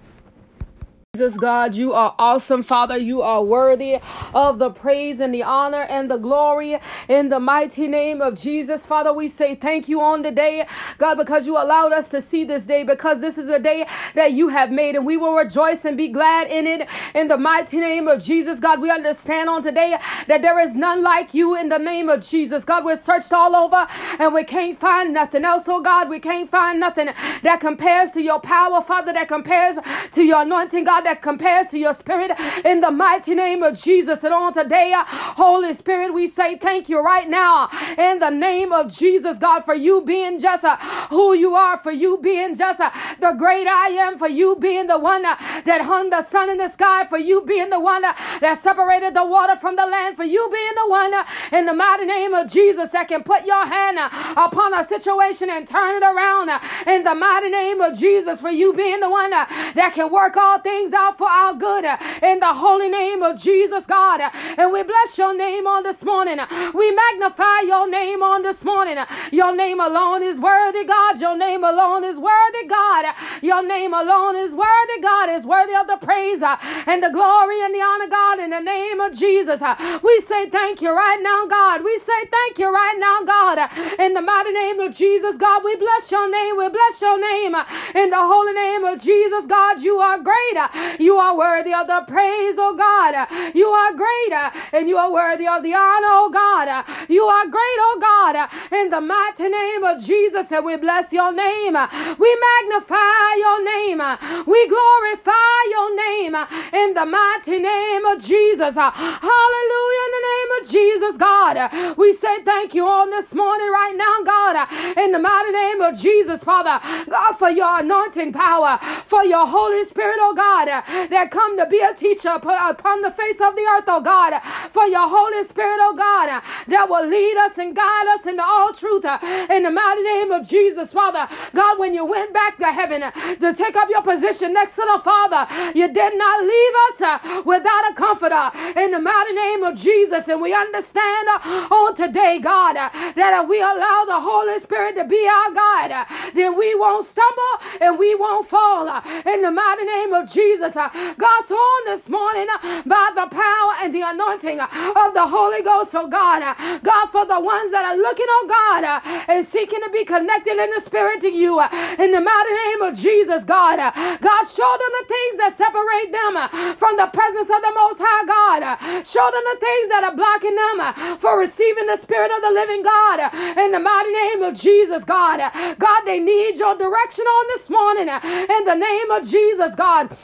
Jesus, 1.18 1.36
God, 1.36 1.74
you 1.74 1.94
are 1.94 2.14
awesome, 2.20 2.62
Father. 2.62 2.96
You 2.96 3.24
are 3.24 3.44
worthy 3.44 3.98
of 4.36 4.60
the 4.60 4.70
praise 4.70 5.20
and 5.20 5.34
the 5.34 5.42
honor 5.42 5.82
and 5.90 6.12
the 6.12 6.18
glory 6.18 6.78
in 7.10 7.30
the 7.30 7.40
mighty 7.40 7.88
name 7.88 8.22
of 8.22 8.36
Jesus. 8.36 8.86
Father, 8.86 9.12
we 9.12 9.28
say 9.28 9.56
thank 9.56 9.90
you 9.90 10.00
on 10.00 10.22
the 10.22 10.30
day, 10.30 10.68
God, 11.00 11.16
because 11.16 11.48
you 11.48 11.58
allowed 11.58 11.92
us 11.92 12.10
to 12.10 12.22
see 12.22 12.44
this 12.44 12.66
day, 12.66 12.84
because 12.84 13.20
this 13.20 13.40
is 13.40 13.50
a 13.50 13.58
day 13.58 13.88
that 14.14 14.34
you 14.34 14.50
have 14.50 14.70
made, 14.70 14.96
and 14.96 15.08
we 15.08 15.18
will 15.18 15.34
rejoice 15.34 15.86
and 15.86 15.98
be 15.98 16.08
glad 16.08 16.52
in 16.52 16.68
it 16.68 16.88
in 17.16 17.30
the 17.30 17.38
mighty 17.40 17.80
name 17.80 18.08
of 18.08 18.22
Jesus. 18.22 18.60
God, 18.60 18.80
we 18.80 18.92
understand 18.92 19.50
on 19.50 19.64
today 19.64 19.98
that 20.28 20.44
there 20.44 20.60
is 20.60 20.76
none 20.76 21.02
like 21.02 21.34
you 21.34 21.60
in 21.60 21.70
the 21.70 21.80
name 21.80 22.10
of 22.10 22.22
Jesus. 22.22 22.64
God, 22.64 22.86
we're 22.86 22.96
searched 22.96 23.34
all 23.34 23.56
over 23.56 23.88
and 24.20 24.36
we 24.36 24.44
can't 24.44 24.78
find 24.78 25.16
nothing 25.16 25.46
else. 25.46 25.68
Oh, 25.68 25.82
God, 25.82 26.10
we 26.10 26.20
can't 26.20 26.48
find 26.48 26.80
nothing 26.80 27.10
that 27.42 27.60
compares 27.60 28.12
to 28.12 28.22
your 28.22 28.40
power, 28.40 28.82
Father, 28.82 29.14
that 29.14 29.28
compares 29.28 29.80
to 30.12 30.22
your 30.22 30.44
anointing, 30.44 30.84
God 30.84 31.07
that 31.08 31.22
compares 31.22 31.70
to 31.70 31.80
your 31.80 31.94
spirit 31.94 32.32
in 32.66 32.82
the 32.82 32.92
mighty 32.92 33.34
name 33.34 33.64
of 33.64 33.80
Jesus. 33.80 34.26
And 34.26 34.34
on 34.34 34.54
today, 34.54 34.92
uh, 34.92 35.06
Holy 35.08 35.72
Spirit, 35.72 36.14
we 36.14 36.28
say 36.28 36.58
thank 36.58 36.90
you 36.90 37.00
right 37.02 37.30
now 37.30 37.70
in 37.98 38.20
the 38.20 38.30
name 38.30 38.74
of 38.74 38.94
Jesus, 38.94 39.38
God, 39.38 39.64
for 39.64 39.74
you 39.74 40.02
being 40.02 40.38
just 40.38 40.66
uh, 40.66 40.76
who 41.10 41.34
you 41.34 41.56
are, 41.56 41.78
for 41.78 41.92
you 41.92 42.18
being 42.18 42.56
just 42.56 42.82
uh, 42.82 42.92
the 43.22 43.32
great 43.34 43.68
I 43.68 43.88
am, 44.06 44.18
for 44.18 44.28
you 44.28 44.58
being 44.58 44.88
the 44.88 45.00
one 45.00 45.22
that 45.22 45.82
hung 45.82 46.10
the 46.10 46.22
sun 46.24 46.50
in 46.50 46.58
the 46.58 46.68
sky, 46.68 47.06
for 47.06 47.18
you 47.18 47.42
being 47.42 47.70
the 47.70 47.80
one 47.80 48.02
that 48.02 48.58
separated 48.60 49.14
the 49.14 49.26
water 49.26 49.56
from 49.56 49.78
the 49.78 49.86
land, 49.86 50.18
for 50.18 50.26
you 50.26 50.50
being 50.52 50.76
the 50.76 50.90
one 50.90 51.14
in 51.54 51.66
the 51.66 51.74
mighty 51.74 52.06
name 52.06 52.34
of 52.34 52.52
Jesus 52.52 52.90
that 52.92 53.08
can 53.08 53.24
put 53.24 53.46
your 53.46 53.66
hand 53.66 53.98
upon 54.36 54.74
a 54.74 54.84
situation 54.84 55.50
and 55.50 55.66
turn 55.66 56.04
it 56.04 56.06
around 56.06 56.52
in 56.86 57.04
the 57.04 57.16
mighty 57.16 57.50
name 57.50 57.80
of 57.80 57.98
Jesus, 57.98 58.42
for 58.42 58.50
you 58.50 58.74
being 58.74 59.00
the 59.00 59.10
one 59.10 59.30
that 59.30 59.92
can 59.96 60.12
work 60.12 60.36
all 60.36 60.60
things 60.60 60.87
out 60.94 61.18
for 61.18 61.28
our 61.28 61.54
good 61.54 61.86
uh, 61.86 61.98
in 62.22 62.40
the 62.40 62.54
holy 62.54 62.90
name 62.90 63.22
of 63.22 63.40
Jesus, 63.40 63.86
God. 63.86 64.22
Uh, 64.22 64.30
and 64.58 64.72
we 64.72 64.84
bless 64.84 65.18
your 65.18 65.36
name 65.36 65.68
on 65.68 65.84
this 65.84 66.04
morning. 66.04 66.40
Uh, 66.40 66.72
we 66.74 66.92
magnify 66.92 67.62
your 67.66 67.90
name 67.90 68.22
on 68.24 68.42
this 68.44 68.64
morning. 68.64 68.98
Your 69.32 69.56
name 69.56 69.80
alone 69.80 70.24
is 70.24 70.40
worthy, 70.40 70.84
God. 70.84 71.20
Your 71.20 71.38
name 71.38 71.64
alone 71.64 72.04
is 72.04 72.18
worthy, 72.20 72.68
God. 72.68 73.16
Your 73.42 73.66
name 73.66 73.94
alone 73.94 74.36
is 74.36 74.56
worthy, 74.56 75.02
God. 75.02 75.30
Is 75.30 75.46
worthy 75.46 75.76
of 75.76 75.88
the 75.88 75.98
praise 75.98 76.42
and 76.42 77.04
the 77.04 77.10
glory 77.10 77.62
and 77.62 77.74
the 77.74 77.82
honor, 77.82 78.08
God, 78.08 78.40
in 78.40 78.50
the 78.52 78.62
name 78.62 79.00
of 79.00 79.14
Jesus. 79.14 79.62
We 80.04 80.22
say 80.22 80.50
thank 80.50 80.82
you 80.82 80.92
right 80.92 81.20
now, 81.22 81.46
God. 81.48 81.84
We 81.84 81.98
say 82.00 82.26
thank 82.32 82.60
you 82.60 82.72
right 82.72 82.98
now, 83.00 83.22
God. 83.26 83.70
In 84.00 84.14
the 84.14 84.22
mighty 84.22 84.52
name 84.52 84.80
of 84.80 84.96
Jesus, 84.96 85.38
God, 85.38 85.64
we 85.64 85.76
bless 85.76 86.12
your 86.12 86.30
name. 86.30 86.58
We 86.58 86.70
bless 86.70 87.02
your 87.02 87.20
name. 87.20 87.56
In 87.96 88.10
the 88.10 88.20
holy 88.22 88.54
name 88.54 88.84
of 88.86 89.02
Jesus, 89.02 89.46
God, 89.46 89.82
you 89.82 89.98
are 89.98 90.20
great. 90.20 90.58
You 91.00 91.18
are 91.18 91.36
worthy 91.38 91.74
of 91.74 91.88
the 91.88 92.04
praise, 92.08 92.56
oh 92.58 92.76
God. 92.76 93.28
You 93.56 93.68
are 93.68 93.92
greater 93.94 94.52
and 94.74 94.90
you 94.90 94.98
are 94.98 95.12
worthy 95.12 95.48
of 95.48 95.64
the 95.64 95.74
honor, 95.74 96.14
oh 96.24 96.30
God. 96.30 96.86
You 97.10 97.24
are 97.26 97.46
great, 97.46 97.80
oh 97.90 97.98
God. 98.02 98.50
In 98.72 98.90
the 98.90 99.02
mighty 99.02 99.50
name 99.50 99.84
of 99.84 100.02
Jesus, 100.04 100.52
and 100.52 100.66
we 100.66 100.76
bless 100.78 101.14
your 101.14 101.32
name. 101.32 101.76
We 102.18 102.32
magnify 102.48 103.30
your 103.38 103.64
name. 103.64 104.02
We 104.46 104.68
glorify 104.68 105.58
your 105.70 105.96
name 105.96 106.36
in 106.74 106.94
the 106.94 107.06
mighty 107.06 107.60
name 107.60 108.06
of 108.06 108.22
Jesus. 108.22 108.76
Hallelujah. 108.76 110.06
In 110.08 110.12
the 110.18 110.26
name 110.28 110.52
of 110.60 110.70
Jesus, 110.70 111.18
God. 111.18 111.98
We 111.98 112.14
say 112.14 112.40
thank 112.44 112.74
you 112.74 112.88
on 112.88 113.10
this 113.10 113.34
morning, 113.34 113.70
right 113.70 113.96
now, 113.96 114.24
God. 114.24 114.98
In 114.98 115.12
the 115.12 115.20
mighty 115.20 115.52
name 115.52 115.82
of 115.82 116.00
Jesus, 116.00 116.44
Father. 116.44 116.80
God, 117.10 117.34
for 117.34 117.50
your 117.50 117.80
anointing 117.80 118.34
power, 118.34 118.80
for 119.06 119.24
your 119.24 119.46
Holy 119.46 119.84
Spirit, 119.86 120.18
oh 120.20 120.34
God 120.34 120.67
Uh, 120.68 120.82
that 121.08 121.32
come 121.32 121.58
to 121.58 121.66
be 121.66 121.80
a 121.80 121.94
teacher 121.94 122.30
uh, 122.30 122.70
upon 122.70 123.02
the 123.02 123.12
face 123.12 123.40
of 123.42 123.56
the 123.56 123.62
earth, 123.64 123.86
oh 123.88 124.02
God, 124.02 124.34
uh, 124.34 124.40
for 124.70 124.86
your 124.88 125.08
Holy 125.08 125.44
Spirit, 125.44 125.78
oh 125.82 125.96
God, 125.96 126.42
that 126.68 126.90
will 126.90 127.08
lead 127.08 127.38
us 127.38 127.58
and 127.58 127.76
guide 127.76 128.08
us 128.10 128.26
into 128.26 128.44
all 128.44 128.74
truth 128.74 129.06
in 129.50 129.64
the 129.64 129.72
mighty 129.72 130.04
name 130.04 130.32
of 130.32 130.48
Jesus, 130.48 130.92
Father. 130.94 131.28
God, 131.54 131.80
when 131.80 131.94
you 131.94 132.06
went 132.06 132.34
back 132.34 132.58
to 132.58 132.66
heaven 132.68 133.02
to 133.02 133.54
take 133.54 133.76
up 133.76 133.90
your 133.90 134.02
position 134.02 134.54
next 134.54 134.76
to 134.76 134.86
the 134.94 135.00
Father, 135.04 135.48
you 135.76 135.92
did 135.92 136.18
not 136.18 136.44
leave 136.44 136.74
us 136.90 137.46
without 137.46 137.92
a 137.92 137.94
comforter 137.96 138.52
in 138.80 138.92
the 138.92 139.00
mighty 139.00 139.34
name 139.34 139.64
of 139.64 139.76
Jesus. 139.76 140.28
And 140.28 140.42
we 140.42 140.54
understand 140.54 141.28
on 141.72 141.96
today, 141.96 142.40
God, 142.40 142.76
that 142.76 143.42
if 143.44 143.50
we 143.50 143.60
allow 143.62 144.06
the 144.06 144.20
Holy 144.20 144.60
Spirit 144.60 144.96
to 144.96 145.06
be 145.06 145.28
our 145.28 145.52
guide, 145.54 146.06
then 146.34 146.58
we 146.58 146.76
won't 146.76 147.06
stumble 147.06 147.54
and 147.82 147.98
we 147.98 148.16
won't 148.16 148.48
fall 148.48 148.88
in 149.26 149.42
the 149.42 149.52
mighty 149.52 149.84
name 149.86 150.14
of 150.14 150.30
Jesus. 150.30 150.57
Uh, 150.62 150.90
God's 151.18 151.52
on 151.52 151.86
this 151.86 152.10
morning 152.10 152.48
uh, 152.52 152.82
by 152.86 153.12
the 153.14 153.28
power 153.30 153.72
and 153.84 153.94
the 153.94 154.02
anointing 154.02 154.60
uh, 154.60 154.68
of 155.06 155.14
the 155.14 155.28
Holy 155.28 155.62
Ghost. 155.62 155.94
Oh 155.96 156.08
God, 156.08 156.42
uh, 156.42 156.80
God, 156.80 157.06
for 157.08 157.26
the 157.26 157.40
ones 157.40 157.72
that 157.72 157.86
are 157.86 157.98
looking, 157.98 158.26
oh 158.28 158.46
God, 158.50 158.84
uh, 158.84 159.00
and 159.28 159.46
seeking 159.46 159.80
to 159.84 159.90
be 159.92 160.04
connected 160.04 160.58
in 160.58 160.70
the 160.72 160.82
spirit 160.82 161.22
to 161.22 161.32
you, 161.32 161.60
uh, 161.60 161.70
in 162.00 162.12
the 162.12 162.22
mighty 162.22 162.54
name 162.68 162.82
of 162.82 162.98
Jesus, 162.98 163.44
God. 163.44 163.78
God, 163.78 164.44
show 164.46 164.72
them 164.82 164.92
the 165.02 165.06
things 165.08 165.36
that 165.38 165.54
separate 165.54 166.12
them 166.12 166.76
from 166.76 166.98
the 166.98 167.08
presence 167.14 167.50
of 167.50 167.62
the 167.62 167.74
Most 167.76 168.02
High 168.02 168.26
God. 168.26 168.62
Show 169.06 169.30
them 169.30 169.46
the 169.54 169.60
things 169.62 169.88
that 169.90 170.04
are 170.04 170.16
blocking 170.16 170.56
them 170.58 171.18
for 171.18 171.38
receiving 171.38 171.86
the 171.86 171.98
Spirit 171.98 172.32
of 172.32 172.42
the 172.42 172.52
living 172.52 172.82
God. 172.82 173.30
In 173.58 173.72
the 173.72 173.80
mighty 173.80 174.12
name 174.12 174.42
of 174.42 174.56
Jesus, 174.56 175.04
God. 175.04 175.40
God, 175.78 176.02
they 176.06 176.20
need 176.20 176.58
your 176.58 176.76
direction 176.76 177.26
on 177.26 177.48
this 177.54 177.70
morning. 177.70 178.08
In 178.08 178.64
the 178.66 178.76
name 178.76 179.12
of 179.12 179.28
Jesus, 179.28 179.76
God. 179.76 180.16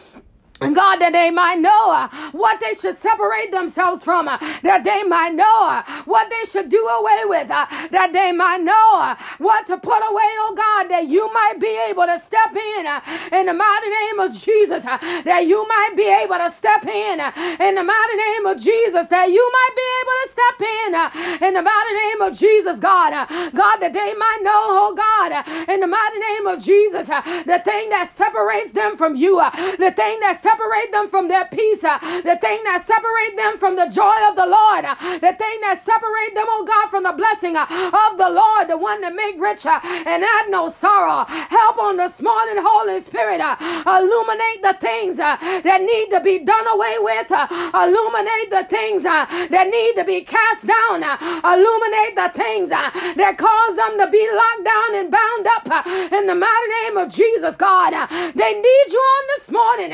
God, 0.71 0.97
that 1.01 1.11
they 1.11 1.29
might 1.31 1.59
know 1.59 1.91
uh, 1.91 2.07
what 2.31 2.59
they 2.59 2.73
should 2.73 2.95
separate 2.95 3.51
themselves 3.51 4.03
from, 4.03 4.27
uh, 4.27 4.37
that 4.63 4.83
they 4.83 5.03
might 5.03 5.33
know 5.33 5.57
uh, 5.67 5.83
what 6.05 6.29
they 6.29 6.45
should 6.45 6.69
do 6.69 6.79
away 6.87 7.21
with, 7.25 7.49
uh, 7.49 7.65
that 7.91 8.11
they 8.13 8.31
might 8.31 8.61
know 8.61 8.89
uh, 9.01 9.15
what 9.39 9.67
to 9.67 9.77
put 9.77 9.99
away, 9.99 10.29
oh 10.45 10.53
God, 10.55 10.89
that 10.89 11.07
you 11.07 11.31
might 11.33 11.59
be 11.59 11.73
able 11.89 12.05
to 12.05 12.19
step 12.19 12.55
in 12.55 12.87
uh, 12.87 13.01
in 13.31 13.45
the 13.47 13.53
mighty 13.53 13.89
name 13.89 14.19
of 14.19 14.31
Jesus, 14.31 14.83
that 14.83 15.43
you 15.47 15.65
might 15.67 15.93
be 15.97 16.07
able 16.23 16.37
to 16.37 16.51
step 16.51 16.85
in 16.85 17.19
in 17.59 17.75
the 17.75 17.83
mighty 17.83 18.15
name 18.15 18.45
of 18.45 18.57
Jesus, 18.61 19.07
that 19.09 19.27
you 19.29 19.43
might 19.51 19.73
be 19.75 19.87
able 19.99 20.15
to 20.23 20.27
step 20.29 20.57
in 20.61 21.47
in 21.47 21.53
the 21.53 21.61
mighty 21.63 21.93
name 21.93 22.21
of 22.21 22.31
Jesus, 22.37 22.79
God, 22.79 23.11
God, 23.53 23.77
that 23.79 23.93
they 23.93 24.13
might 24.13 24.39
know, 24.43 24.63
oh 24.87 24.93
God, 24.95 25.31
in 25.69 25.79
the 25.79 25.87
mighty 25.87 26.19
name 26.19 26.47
of 26.47 26.59
Jesus, 26.63 27.07
the 27.07 27.61
thing 27.63 27.89
that 27.89 28.07
separates 28.07 28.71
them 28.73 28.95
from 28.95 29.15
you, 29.15 29.37
the 29.79 29.91
thing 29.95 30.19
that 30.21 30.37
separates 30.37 30.52
separate 30.53 30.91
them 30.91 31.07
from 31.07 31.27
their 31.27 31.45
peace, 31.45 31.83
uh, 31.83 31.97
the 32.21 32.37
thing 32.37 32.61
that 32.63 32.83
separate 32.83 33.35
them 33.37 33.57
from 33.57 33.75
the 33.75 33.87
joy 33.89 34.13
of 34.29 34.35
the 34.35 34.45
Lord, 34.45 34.85
uh, 34.85 34.95
the 35.17 35.33
thing 35.33 35.57
that 35.65 35.81
separate 35.81 36.35
them, 36.35 36.45
oh 36.47 36.63
God, 36.65 36.89
from 36.89 37.03
the 37.03 37.13
blessing 37.13 37.57
uh, 37.57 37.65
of 37.65 38.17
the 38.17 38.29
Lord, 38.29 38.67
the 38.69 38.77
one 38.77 39.01
that 39.01 39.15
make 39.15 39.39
rich 39.41 39.65
uh, 39.65 39.79
and 39.83 40.23
add 40.23 40.49
no 40.49 40.69
sorrow. 40.69 41.25
Help 41.27 41.77
on 41.79 41.97
this 41.97 42.21
morning, 42.21 42.55
Holy 42.61 43.01
Spirit, 43.01 43.41
uh, 43.41 43.57
illuminate 43.89 44.61
the 44.61 44.77
things 44.77 45.19
uh, 45.19 45.37
that 45.65 45.81
need 45.81 46.13
to 46.13 46.21
be 46.21 46.37
done 46.39 46.67
away 46.69 46.97
with, 47.01 47.29
illuminate 47.73 48.49
the 48.53 48.65
things 48.69 49.03
that 49.03 49.65
need 49.73 49.93
to 49.97 50.05
be 50.05 50.21
cast 50.21 50.69
down, 50.69 51.01
illuminate 51.41 52.13
the 52.13 52.29
things 52.37 52.69
that 52.69 53.37
cause 53.41 53.75
them 53.75 53.97
to 53.97 54.07
be 54.13 54.21
locked 54.21 54.65
down 54.65 54.89
and 55.01 55.09
bound 55.09 55.45
up 55.57 55.65
in 56.13 56.27
the 56.27 56.35
mighty 56.37 56.69
name 56.85 56.97
of 56.97 57.09
Jesus, 57.09 57.55
God. 57.57 57.97
They 58.37 58.53
need 58.53 58.87
you 58.93 59.01
on 59.01 59.23
this 59.33 59.49
morning 59.49 59.93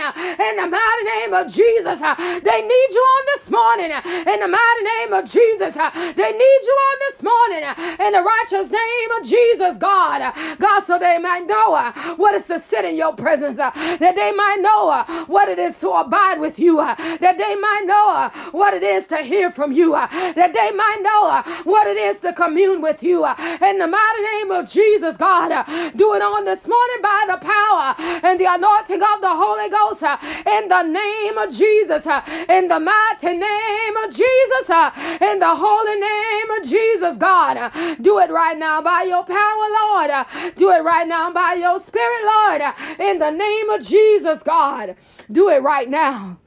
in 0.50 0.56
the 0.56 0.68
mighty 0.68 1.04
name 1.04 1.34
of 1.34 1.52
Jesus. 1.52 2.02
Uh, 2.02 2.16
they 2.16 2.62
need 2.62 2.90
you 2.92 3.02
on 3.02 3.24
this 3.36 3.50
morning 3.52 3.92
uh, 3.92 4.02
in 4.34 4.40
the 4.40 4.48
mighty 4.48 4.84
name 4.84 5.14
of 5.14 5.26
Jesus. 5.26 5.78
Uh, 5.78 5.90
they 6.16 6.32
need 6.32 6.62
you 6.70 6.76
on 6.90 6.98
this 7.08 7.24
morning 7.24 7.64
in 8.00 8.12
the 8.14 8.24
righteous 8.24 8.72
name 8.72 9.12
of 9.20 9.28
Jesus, 9.28 9.78
God. 9.78 10.34
God, 10.58 10.80
so 10.82 10.98
they 10.98 11.18
might 11.18 11.46
know 11.46 11.74
uh, 11.74 11.92
what 12.16 12.34
is 12.34 12.48
to 12.48 12.60
sit 12.60 12.86
in 12.86 12.96
your 12.96 13.14
presence, 13.14 13.60
uh, 13.60 13.72
that 14.00 14.16
they 14.16 14.32
might 14.32 14.58
know 14.60 14.90
uh, 14.90 15.26
what 15.26 15.50
it 15.50 15.60
is 15.60 15.78
to 15.80 15.90
abide 15.90 16.40
with 16.40 16.58
you, 16.60 16.78
that 16.78 17.38
they 17.38 17.56
might 17.56 17.84
know 17.86 18.50
what 18.52 18.74
it 18.74 18.84
is 18.84 19.08
to 19.08 19.18
hear 19.18 19.50
from 19.52 19.72
you, 19.72 19.92
that 19.92 20.54
they 20.54 20.72
might 20.72 21.00
know 21.02 21.64
what 21.64 21.88
it 21.88 21.98
is 21.98 22.20
to 22.22 22.34
commune 22.34 22.82
with 22.82 23.04
you. 23.04 23.26
In 23.26 23.78
the 23.78 23.88
mighty 23.88 24.22
name 24.22 24.52
of 24.52 24.70
Jesus, 24.70 25.18
God, 25.18 25.50
do 25.96 26.14
it 26.14 26.22
on 26.22 26.46
this 26.46 26.68
morning 26.68 27.02
by 27.02 27.26
the 27.28 27.38
power 27.38 27.96
and 28.24 28.40
the 28.40 28.46
anointing 28.46 29.02
of 29.02 29.22
the 29.22 29.34
Holy 29.34 29.70
Ghost 29.70 30.04
in 30.46 30.70
the 30.70 30.84
name 30.84 31.38
of 31.38 31.54
Jesus, 31.54 32.08
uh, 32.08 32.22
in 32.50 32.68
the 32.68 32.80
mighty 32.80 33.38
name 33.38 33.98
of 33.98 34.10
Jesus, 34.14 34.70
uh, 34.70 34.92
in 35.22 35.40
the 35.40 35.56
holy 35.56 35.96
name 36.00 36.52
of 36.52 36.64
Jesus, 36.68 37.18
God. 37.18 37.58
Uh, 37.58 37.96
do 38.02 38.20
it 38.20 38.30
right 38.30 38.58
now 38.58 38.82
by 38.82 39.04
your 39.04 39.24
power, 39.24 39.68
Lord. 39.82 40.56
Do 40.56 40.72
it 40.72 40.84
right 40.84 41.08
now 41.08 41.32
by 41.32 41.54
your 41.54 41.80
spirit, 41.80 42.26
Lord. 42.26 42.62
In 43.00 43.20
the 43.20 43.32
name 43.32 43.70
of 43.70 43.86
Jesus, 43.86 44.44
God. 44.44 44.96
Do 45.32 45.50
it 45.50 45.62
right 45.62 45.90
now. 45.90 46.38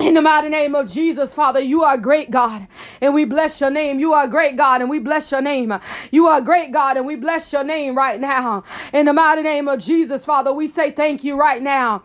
In 0.00 0.14
the 0.14 0.22
mighty 0.22 0.48
name 0.48 0.74
of 0.74 0.90
Jesus, 0.90 1.32
Father, 1.32 1.60
you 1.60 1.84
are 1.84 1.96
great 1.96 2.30
God, 2.30 2.66
and 3.00 3.14
we 3.14 3.24
bless 3.24 3.60
your 3.60 3.70
name. 3.70 4.00
You 4.00 4.12
are 4.14 4.26
great 4.26 4.56
God, 4.56 4.80
and 4.80 4.90
we 4.90 4.98
bless 4.98 5.30
your 5.30 5.42
name. 5.42 5.72
You 6.10 6.26
are 6.26 6.40
great 6.40 6.72
God, 6.72 6.96
and 6.96 7.06
we 7.06 7.14
bless 7.14 7.52
your 7.52 7.62
name 7.62 7.94
right 7.94 8.18
now. 8.18 8.64
In 8.92 9.06
the 9.06 9.12
mighty 9.12 9.42
name 9.42 9.68
of 9.68 9.78
Jesus, 9.78 10.24
Father, 10.24 10.52
we 10.52 10.66
say 10.66 10.90
thank 10.90 11.22
you 11.22 11.36
right 11.36 11.62
now. 11.62 12.02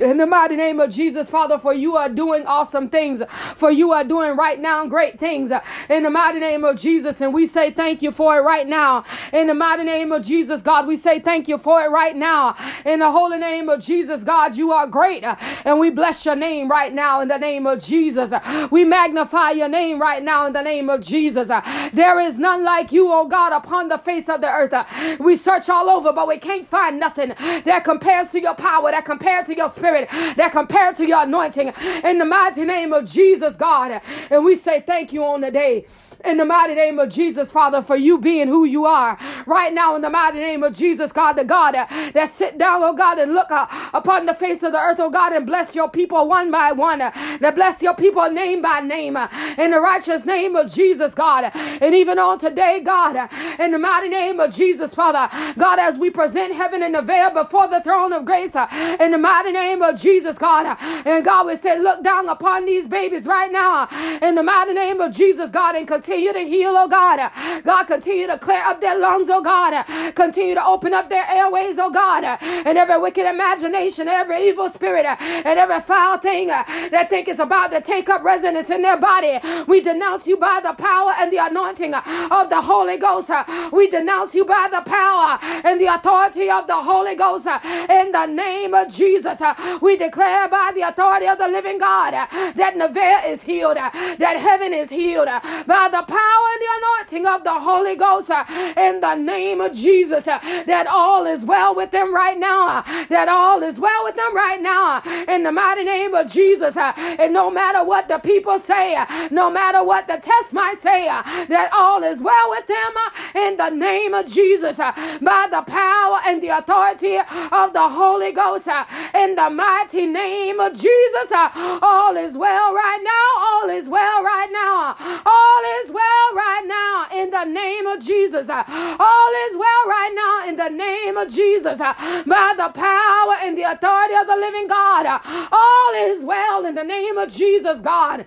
In 0.00 0.18
the 0.18 0.26
mighty 0.26 0.54
name 0.54 0.78
of 0.78 0.90
Jesus, 0.90 1.28
Father, 1.28 1.58
for 1.58 1.74
you 1.74 1.96
are 1.96 2.08
doing 2.08 2.46
awesome 2.46 2.88
things. 2.88 3.20
For 3.56 3.72
you 3.72 3.90
are 3.90 4.04
doing 4.04 4.36
right 4.36 4.60
now 4.60 4.86
great 4.86 5.18
things. 5.18 5.52
In 5.90 6.04
the 6.04 6.10
mighty 6.10 6.38
name 6.38 6.62
of 6.62 6.76
Jesus, 6.76 7.20
and 7.20 7.34
we 7.34 7.46
say 7.46 7.72
thank 7.72 8.00
you 8.00 8.12
for 8.12 8.38
it 8.38 8.42
right 8.42 8.66
now. 8.66 9.02
In 9.32 9.48
the 9.48 9.54
mighty 9.54 9.82
name 9.82 10.12
of 10.12 10.24
Jesus, 10.24 10.62
God, 10.62 10.86
we 10.86 10.96
say 10.96 11.18
thank 11.18 11.48
you 11.48 11.58
for 11.58 11.82
it 11.82 11.90
right 11.90 12.14
now. 12.14 12.54
In 12.86 13.00
the 13.00 13.10
holy 13.10 13.38
name 13.38 13.68
of 13.68 13.80
Jesus, 13.80 14.22
God, 14.22 14.56
you 14.56 14.70
are 14.70 14.86
great. 14.86 15.24
And 15.64 15.80
we 15.80 15.90
bless 15.90 16.24
your 16.24 16.36
name 16.36 16.68
right 16.68 16.92
now 16.92 17.20
in 17.20 17.26
the 17.26 17.38
name 17.38 17.66
of 17.66 17.80
Jesus. 17.80 18.32
We 18.70 18.84
magnify 18.84 19.50
your 19.50 19.68
name 19.68 20.00
right 20.00 20.22
now 20.22 20.46
in 20.46 20.52
the 20.52 20.62
name 20.62 20.88
of 20.88 21.00
Jesus. 21.00 21.48
There 21.92 22.20
is 22.20 22.38
none 22.38 22.62
like 22.62 22.92
you, 22.92 23.10
oh 23.10 23.26
God, 23.26 23.52
upon 23.52 23.88
the 23.88 23.98
face 23.98 24.28
of 24.28 24.42
the 24.42 24.48
earth. 24.48 25.18
We 25.18 25.34
search 25.34 25.68
all 25.68 25.90
over, 25.90 26.12
but 26.12 26.28
we 26.28 26.38
can't 26.38 26.64
find 26.64 27.00
nothing 27.00 27.34
that 27.64 27.82
compares 27.82 28.30
to 28.30 28.40
your 28.40 28.54
power, 28.54 28.92
that 28.92 29.04
compares 29.04 29.48
to 29.48 29.56
your 29.56 29.68
spirit 29.68 29.87
spirit 29.88 30.08
that 30.36 30.52
compared 30.52 30.94
to 30.96 31.06
your 31.06 31.22
anointing 31.22 31.72
in 32.04 32.18
the 32.18 32.24
mighty 32.24 32.64
name 32.64 32.92
of 32.92 33.06
Jesus, 33.06 33.56
God. 33.56 34.00
And 34.30 34.44
we 34.44 34.54
say 34.54 34.80
thank 34.80 35.12
you 35.12 35.24
on 35.24 35.40
the 35.40 35.50
day 35.50 35.86
in 36.24 36.36
the 36.36 36.44
mighty 36.44 36.74
name 36.74 36.98
of 36.98 37.08
Jesus, 37.08 37.50
Father, 37.50 37.82
for 37.82 37.96
you 37.96 38.18
being 38.18 38.48
who 38.48 38.64
you 38.64 38.84
are. 38.84 39.18
Right 39.46 39.72
now, 39.72 39.96
in 39.96 40.02
the 40.02 40.10
mighty 40.10 40.38
name 40.38 40.62
of 40.62 40.74
Jesus, 40.74 41.12
God, 41.12 41.34
the 41.34 41.44
God 41.44 41.74
that 41.74 42.28
sit 42.28 42.58
down, 42.58 42.82
oh 42.82 42.92
God, 42.92 43.18
and 43.18 43.32
look 43.32 43.50
uh, 43.50 43.66
upon 43.94 44.26
the 44.26 44.34
face 44.34 44.62
of 44.62 44.72
the 44.72 44.78
earth, 44.78 44.98
oh 45.00 45.10
God, 45.10 45.32
and 45.32 45.46
bless 45.46 45.74
your 45.74 45.88
people 45.88 46.28
one 46.28 46.50
by 46.50 46.72
one, 46.72 47.00
uh, 47.00 47.10
that 47.40 47.54
bless 47.54 47.82
your 47.82 47.94
people 47.94 48.28
name 48.30 48.62
by 48.62 48.80
name, 48.80 49.16
uh, 49.16 49.28
in 49.56 49.70
the 49.70 49.80
righteous 49.80 50.26
name 50.26 50.56
of 50.56 50.72
Jesus, 50.72 51.14
God. 51.14 51.50
And 51.54 51.94
even 51.94 52.18
on 52.18 52.38
today, 52.38 52.80
God, 52.80 53.30
in 53.58 53.70
the 53.70 53.78
mighty 53.78 54.08
name 54.08 54.40
of 54.40 54.54
Jesus, 54.54 54.94
Father, 54.94 55.28
God, 55.56 55.78
as 55.78 55.98
we 55.98 56.10
present 56.10 56.54
heaven 56.54 56.82
in 56.82 56.92
the 56.92 57.02
veil 57.02 57.30
before 57.30 57.68
the 57.68 57.80
throne 57.80 58.12
of 58.12 58.24
grace, 58.24 58.56
in 58.56 59.12
the 59.12 59.18
mighty 59.18 59.52
name 59.52 59.77
of 59.82 60.00
Jesus, 60.00 60.38
God. 60.38 60.76
And 61.06 61.24
God, 61.24 61.46
we 61.46 61.56
say, 61.56 61.78
look 61.78 62.02
down 62.02 62.28
upon 62.28 62.66
these 62.66 62.86
babies 62.86 63.26
right 63.26 63.50
now, 63.50 63.88
in 64.22 64.34
the 64.34 64.42
mighty 64.42 64.74
name 64.74 65.00
of 65.00 65.12
Jesus, 65.12 65.50
God, 65.50 65.76
and 65.76 65.86
continue 65.86 66.08
continue 66.08 66.32
to 66.32 66.56
heal, 66.56 66.72
oh 66.76 66.88
God. 66.88 67.30
God, 67.64 67.84
continue 67.84 68.26
to 68.26 68.38
clear 68.38 68.62
up 68.62 68.80
their 68.80 68.98
lungs, 68.98 69.28
oh 69.30 69.40
God. 69.40 69.84
Continue 70.14 70.54
to 70.54 70.64
open 70.64 70.94
up 70.94 71.08
their 71.10 71.24
airways, 71.30 71.78
oh 71.78 71.90
God. 71.90 72.24
And 72.40 72.78
every 72.78 72.98
wicked 72.98 73.26
imagination, 73.26 74.08
every 74.08 74.48
evil 74.48 74.68
spirit, 74.68 75.04
and 75.06 75.58
every 75.58 75.80
foul 75.80 76.18
thing 76.18 76.48
that 76.48 77.08
think 77.10 77.28
is 77.28 77.40
about 77.40 77.70
to 77.72 77.80
take 77.80 78.08
up 78.08 78.22
residence 78.22 78.70
in 78.70 78.82
their 78.82 78.96
body. 78.96 79.38
We 79.66 79.80
denounce 79.80 80.26
you 80.26 80.36
by 80.36 80.60
the 80.62 80.72
power 80.72 81.12
and 81.18 81.32
the 81.32 81.38
anointing 81.38 81.94
of 81.94 82.48
the 82.48 82.60
Holy 82.60 82.96
Ghost. 82.96 83.30
We 83.72 83.88
denounce 83.88 84.34
you 84.34 84.44
by 84.44 84.68
the 84.70 84.82
power 84.88 85.38
and 85.64 85.80
the 85.80 85.86
authority 85.86 86.50
of 86.50 86.66
the 86.66 86.76
Holy 86.76 87.14
Ghost. 87.14 87.46
In 87.46 88.12
the 88.12 88.26
name 88.26 88.74
of 88.74 88.88
Jesus, 88.88 89.40
we 89.80 89.96
declare 89.96 90.48
by 90.48 90.72
the 90.74 90.82
authority 90.82 91.26
of 91.26 91.38
the 91.38 91.48
living 91.48 91.78
God 91.78 92.12
that 92.12 92.74
Nevaeh 92.74 93.30
is 93.30 93.42
healed, 93.42 93.76
that 93.76 94.36
heaven 94.38 94.72
is 94.72 94.90
healed 94.90 95.26
by 95.26 95.88
the 95.90 96.02
power 96.02 96.46
and 96.52 96.60
the 96.62 96.68
anointing 96.78 97.26
of 97.26 97.44
the 97.44 97.54
Holy 97.54 97.96
Ghost 97.96 98.30
in 98.76 99.00
the 99.00 99.14
name 99.14 99.60
of 99.60 99.72
Jesus. 99.72 100.24
That 100.24 100.86
all 100.88 101.26
is 101.26 101.44
well 101.44 101.74
with 101.74 101.90
them 101.90 102.14
right 102.14 102.38
now. 102.38 102.82
That 103.08 103.28
all 103.28 103.62
is 103.62 103.78
well 103.78 104.04
with 104.04 104.16
them 104.16 104.34
right 104.34 104.60
now 104.60 105.02
in 105.28 105.42
the 105.42 105.52
mighty 105.52 105.84
name 105.84 106.14
of 106.14 106.30
Jesus. 106.30 106.76
And 106.76 107.32
no 107.32 107.50
matter 107.50 107.84
what 107.84 108.08
the 108.08 108.18
people 108.18 108.58
say, 108.58 108.96
no 109.30 109.50
matter 109.50 109.82
what 109.84 110.06
the 110.06 110.18
test 110.18 110.52
might 110.52 110.78
say, 110.78 111.06
that 111.06 111.70
all 111.72 112.02
is 112.02 112.20
well 112.20 112.50
with 112.50 112.66
them 112.66 112.94
in 113.34 113.56
the 113.56 113.70
name 113.70 114.14
of 114.14 114.26
Jesus 114.26 114.78
by 114.78 115.46
the 115.50 115.62
power 115.62 116.18
and 116.26 116.42
the 116.42 116.48
authority 116.48 117.16
of 117.16 117.72
the 117.72 117.88
Holy 117.88 118.32
Ghost 118.32 118.68
in 119.14 119.34
the 119.34 119.50
mighty 119.58 120.06
name 120.06 120.60
of 120.60 120.72
Jesus. 120.72 121.32
Uh, 121.32 121.50
all 121.82 122.16
is 122.16 122.38
well 122.38 122.72
right 122.72 123.02
now. 123.02 123.28
All 123.48 123.68
is 123.68 123.88
well 123.88 124.22
right 124.22 124.48
now. 124.52 124.94
All 125.26 125.62
is 125.82 125.90
well 125.90 126.26
right 126.34 126.64
now 126.64 127.06
in 127.20 127.30
the 127.30 127.44
name 127.44 127.86
of 127.88 127.98
Jesus. 127.98 128.48
Uh, 128.48 128.62
all 129.00 129.32
is 129.48 129.56
well 129.56 129.82
right 129.86 130.12
now 130.14 130.48
in 130.48 130.56
the 130.56 130.68
name 130.70 131.16
of 131.16 131.28
Jesus. 131.28 131.80
Uh, 131.80 131.92
by 132.24 132.54
the 132.56 132.68
power 132.72 133.34
and 133.42 133.58
the 133.58 133.64
authority 133.64 134.14
of 134.14 134.28
the 134.28 134.36
living 134.36 134.68
God. 134.68 135.20
All 135.50 135.92
is 136.06 136.24
well 136.24 136.64
in 136.64 136.76
the 136.76 136.84
name 136.84 137.18
of 137.18 137.28
Jesus, 137.28 137.80
God. 137.80 138.26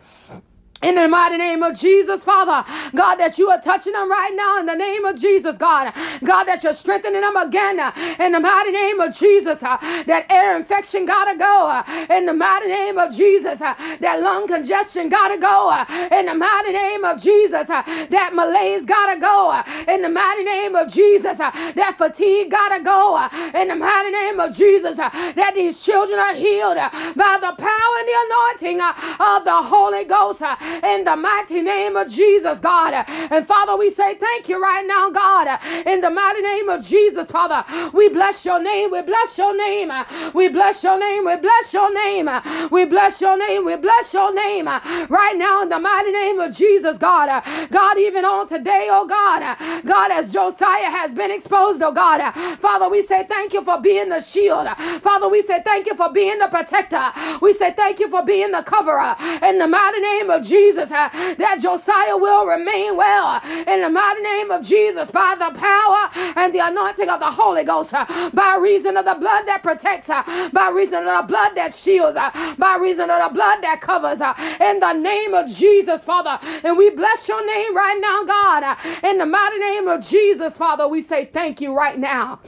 In 0.82 0.96
the 0.96 1.08
mighty 1.08 1.38
name 1.38 1.62
of 1.62 1.78
Jesus, 1.78 2.24
Father, 2.24 2.63
God, 2.96 3.15
that 3.17 3.38
you 3.38 3.50
are 3.50 3.62
touching 3.62 3.94
them 3.94 4.10
right 4.10 4.32
now 4.34 4.60
in 4.60 4.65
the 4.65 4.76
name 4.76 5.06
of 5.06 5.15
Jesus, 5.20 5.58
God. 5.58 5.94
God, 6.24 6.46
that 6.46 6.63
you're 6.63 6.74
strengthening 6.74 7.22
them 7.22 7.36
again 7.38 7.80
uh, 7.80 7.91
in 8.20 8.32
the 8.32 8.39
mighty 8.39 8.72
name 8.72 9.00
of 9.00 9.13
Jesus. 9.15 9.62
Uh, 9.62 9.78
that 10.08 10.26
air 10.32 10.56
infection 10.58 11.06
gotta 11.06 11.38
go 11.38 11.67
uh, 11.70 11.84
in 12.10 12.26
the 12.26 12.34
mighty 12.34 12.67
name 12.67 12.98
of 12.98 13.13
Jesus. 13.13 13.62
Uh, 13.62 13.76
that 14.00 14.22
lung 14.22 14.48
congestion 14.48 15.10
gotta 15.10 15.38
go 15.38 15.70
uh, 15.72 15.86
in 16.12 16.26
the 16.26 16.34
mighty 16.36 16.72
name 16.72 17.06
of 17.06 17.22
Jesus. 17.22 17.70
Uh, 17.70 17.84
that 18.10 18.32
malaise 18.34 18.86
gotta 18.86 19.20
go 19.20 19.62
in 19.88 20.02
the 20.02 20.10
mighty 20.10 20.44
name 20.44 20.76
of 20.76 20.91
Jesus. 20.91 21.38
That 21.38 21.96
fatigue 21.98 22.50
gotta 22.50 22.82
go 22.84 23.22
in 23.54 23.67
the 23.67 23.76
mighty 23.76 24.12
name 24.12 24.39
of 24.39 24.56
Jesus. 24.56 24.98
That 24.98 25.52
these 25.56 25.80
children 25.80 26.20
are 26.20 26.34
healed 26.34 26.78
by 26.78 27.38
the 27.39 27.54
power 27.54 27.96
and 28.00 28.08
the 28.08 28.17
anointing 28.26 28.82
of 28.82 29.46
the 29.46 29.62
Holy 29.62 30.06
Ghost 30.06 30.41
in 30.84 31.04
the 31.04 31.16
mighty 31.16 31.62
name 31.62 31.96
of 31.96 32.08
Jesus, 32.10 32.60
God. 32.60 33.06
And 33.32 33.46
Father, 33.46 33.78
we 33.78 33.90
say 33.90 34.16
thank 34.16 34.50
you 34.50 34.62
right 34.62 34.86
now, 34.86 35.10
God, 35.10 35.60
in 35.86 36.02
the 36.02 36.10
mighty 36.10 36.42
name 36.42 36.70
of 36.70 36.84
Jesus, 36.86 37.32
Father. 37.32 37.64
We 37.94 38.10
bless 38.10 38.46
your 38.46 38.62
name. 38.62 38.92
We 38.92 39.02
bless 39.02 39.38
your 39.38 39.56
name. 39.56 39.92
We 40.34 40.50
bless 40.50 40.84
your 40.84 41.00
name. 41.00 41.26
We 41.26 41.36
bless 41.38 41.74
your 41.74 41.94
name. 41.94 42.30
We 42.72 42.86
bless 42.86 43.22
your 43.22 43.38
name. 43.38 43.66
We 43.66 43.76
bless 43.76 44.14
your 44.14 44.34
name 44.34 44.66
right 44.66 45.36
now 45.36 45.62
in 45.62 45.70
the 45.70 45.80
mighty 45.80 46.12
name 46.12 46.40
of 46.40 46.56
Jesus, 46.56 46.98
God. 46.98 47.44
God, 47.70 47.98
even 47.98 48.26
on 48.26 48.48
today, 48.48 48.88
oh 48.92 49.06
God, 49.08 49.58
God, 49.86 50.12
as 50.12 50.34
Josiah 50.34 50.90
has 50.90 51.14
been 51.14 51.32
exposed, 51.32 51.82
oh 51.82 51.92
God, 51.92 52.34
Father, 52.60 52.90
we 52.90 53.02
say 53.02 53.24
thank 53.26 53.54
you 53.54 53.64
for 53.64 53.80
being 53.82 54.10
the 54.10 54.20
shield. 54.22 54.68
Father, 55.02 55.28
we 55.30 55.42
say 55.42 55.62
thank 55.64 55.86
you 55.88 55.96
for 55.96 56.12
being 56.12 56.38
the 56.40 56.48
protector. 56.48 57.04
We 57.42 57.54
say 57.54 57.72
thank 57.72 58.00
you 58.00 58.10
for 58.10 58.24
being 58.24 58.52
the 58.52 58.64
coverer 58.64 59.16
in 59.44 59.58
the 59.58 59.68
mighty 59.68 60.00
name 60.00 60.30
of 60.30 60.42
Jesus. 60.44 60.61
Jesus, 60.62 60.91
uh, 60.91 61.10
that 61.38 61.58
Josiah 61.60 62.15
will 62.15 62.45
remain 62.45 62.95
well 62.95 63.41
in 63.67 63.82
the 63.82 63.89
mighty 63.89 64.21
name 64.21 64.52
of 64.52 64.62
Jesus 64.63 65.10
by 65.10 65.36
the 65.39 65.50
power 65.58 66.02
and 66.38 66.54
the 66.54 66.60
anointing 66.60 67.10
of 67.10 67.19
the 67.19 67.32
Holy 67.32 67.63
Ghost, 67.63 67.95
uh, 67.95 68.06
by 68.32 68.58
reason 68.62 68.95
of 68.95 69.06
the 69.06 69.15
blood 69.15 69.47
that 69.47 69.63
protects, 69.63 70.10
uh, 70.10 70.21
by 70.54 70.69
reason 70.69 71.08
of 71.08 71.21
the 71.21 71.28
blood 71.28 71.56
that 71.56 71.74
shields, 71.74 72.15
by 72.60 72.78
reason 72.80 73.10
of 73.10 73.19
the 73.24 73.34
blood 73.34 73.63
that 73.63 73.82
covers, 73.82 74.21
in 74.62 74.80
the 74.80 74.93
name 74.93 75.34
of 75.34 75.50
Jesus, 75.50 76.04
Father. 76.04 76.38
And 76.63 76.78
we 76.78 76.91
bless 76.91 77.28
your 77.28 77.43
name 77.45 77.76
right 77.76 78.00
now, 78.00 78.24
God, 78.24 78.78
in 79.04 79.17
the 79.17 79.26
mighty 79.26 79.58
name 79.58 79.88
of 79.88 80.06
Jesus, 80.06 80.58
Father. 80.58 80.88
We 80.88 81.02
say 81.02 81.26
thank 81.26 81.60
you 81.60 81.76
right 81.76 81.97
now. 81.97 82.39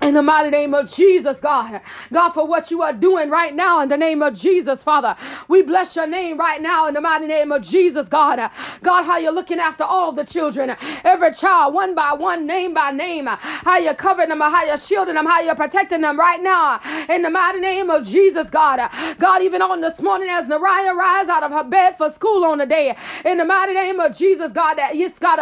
In 0.00 0.14
the 0.14 0.22
mighty 0.22 0.50
name 0.50 0.74
of 0.74 0.90
Jesus, 0.90 1.40
God. 1.40 1.80
God, 2.12 2.30
for 2.30 2.46
what 2.46 2.70
you 2.70 2.82
are 2.82 2.92
doing 2.92 3.30
right 3.30 3.52
now 3.52 3.80
in 3.80 3.88
the 3.88 3.96
name 3.96 4.22
of 4.22 4.34
Jesus, 4.34 4.84
Father. 4.84 5.16
We 5.48 5.62
bless 5.62 5.96
your 5.96 6.06
name 6.06 6.38
right 6.38 6.62
now 6.62 6.86
in 6.86 6.94
the 6.94 7.00
mighty 7.00 7.26
name 7.26 7.50
of 7.50 7.62
Jesus, 7.62 8.08
God. 8.08 8.38
God, 8.84 9.02
how 9.02 9.18
you're 9.18 9.32
looking 9.32 9.58
after 9.58 9.82
all 9.82 10.12
the 10.12 10.24
children, 10.24 10.76
every 11.02 11.32
child, 11.32 11.74
one 11.74 11.96
by 11.96 12.12
one, 12.12 12.46
name 12.46 12.74
by 12.74 12.92
name. 12.92 13.26
How 13.26 13.78
you're 13.78 13.92
covering 13.92 14.28
them, 14.28 14.40
how 14.40 14.64
you're 14.64 14.78
shielding 14.78 15.16
them, 15.16 15.26
how 15.26 15.40
you're 15.40 15.56
protecting 15.56 16.02
them 16.02 16.16
right 16.16 16.40
now 16.40 16.80
in 17.08 17.22
the 17.22 17.30
mighty 17.30 17.58
name 17.58 17.90
of 17.90 18.04
Jesus, 18.06 18.50
God. 18.50 18.78
God, 19.18 19.42
even 19.42 19.62
on 19.62 19.80
this 19.80 20.00
morning 20.00 20.28
as 20.28 20.46
Nariah 20.46 20.94
rise 20.94 21.28
out 21.28 21.42
of 21.42 21.50
her 21.50 21.64
bed 21.64 21.96
for 21.96 22.08
school 22.08 22.44
on 22.44 22.58
the 22.58 22.66
day, 22.66 22.96
in 23.24 23.38
the 23.38 23.44
mighty 23.44 23.74
name 23.74 23.98
of 23.98 24.16
Jesus, 24.16 24.52
God, 24.52 24.74
that 24.74 24.94
yes, 24.94 25.18
God, 25.18 25.40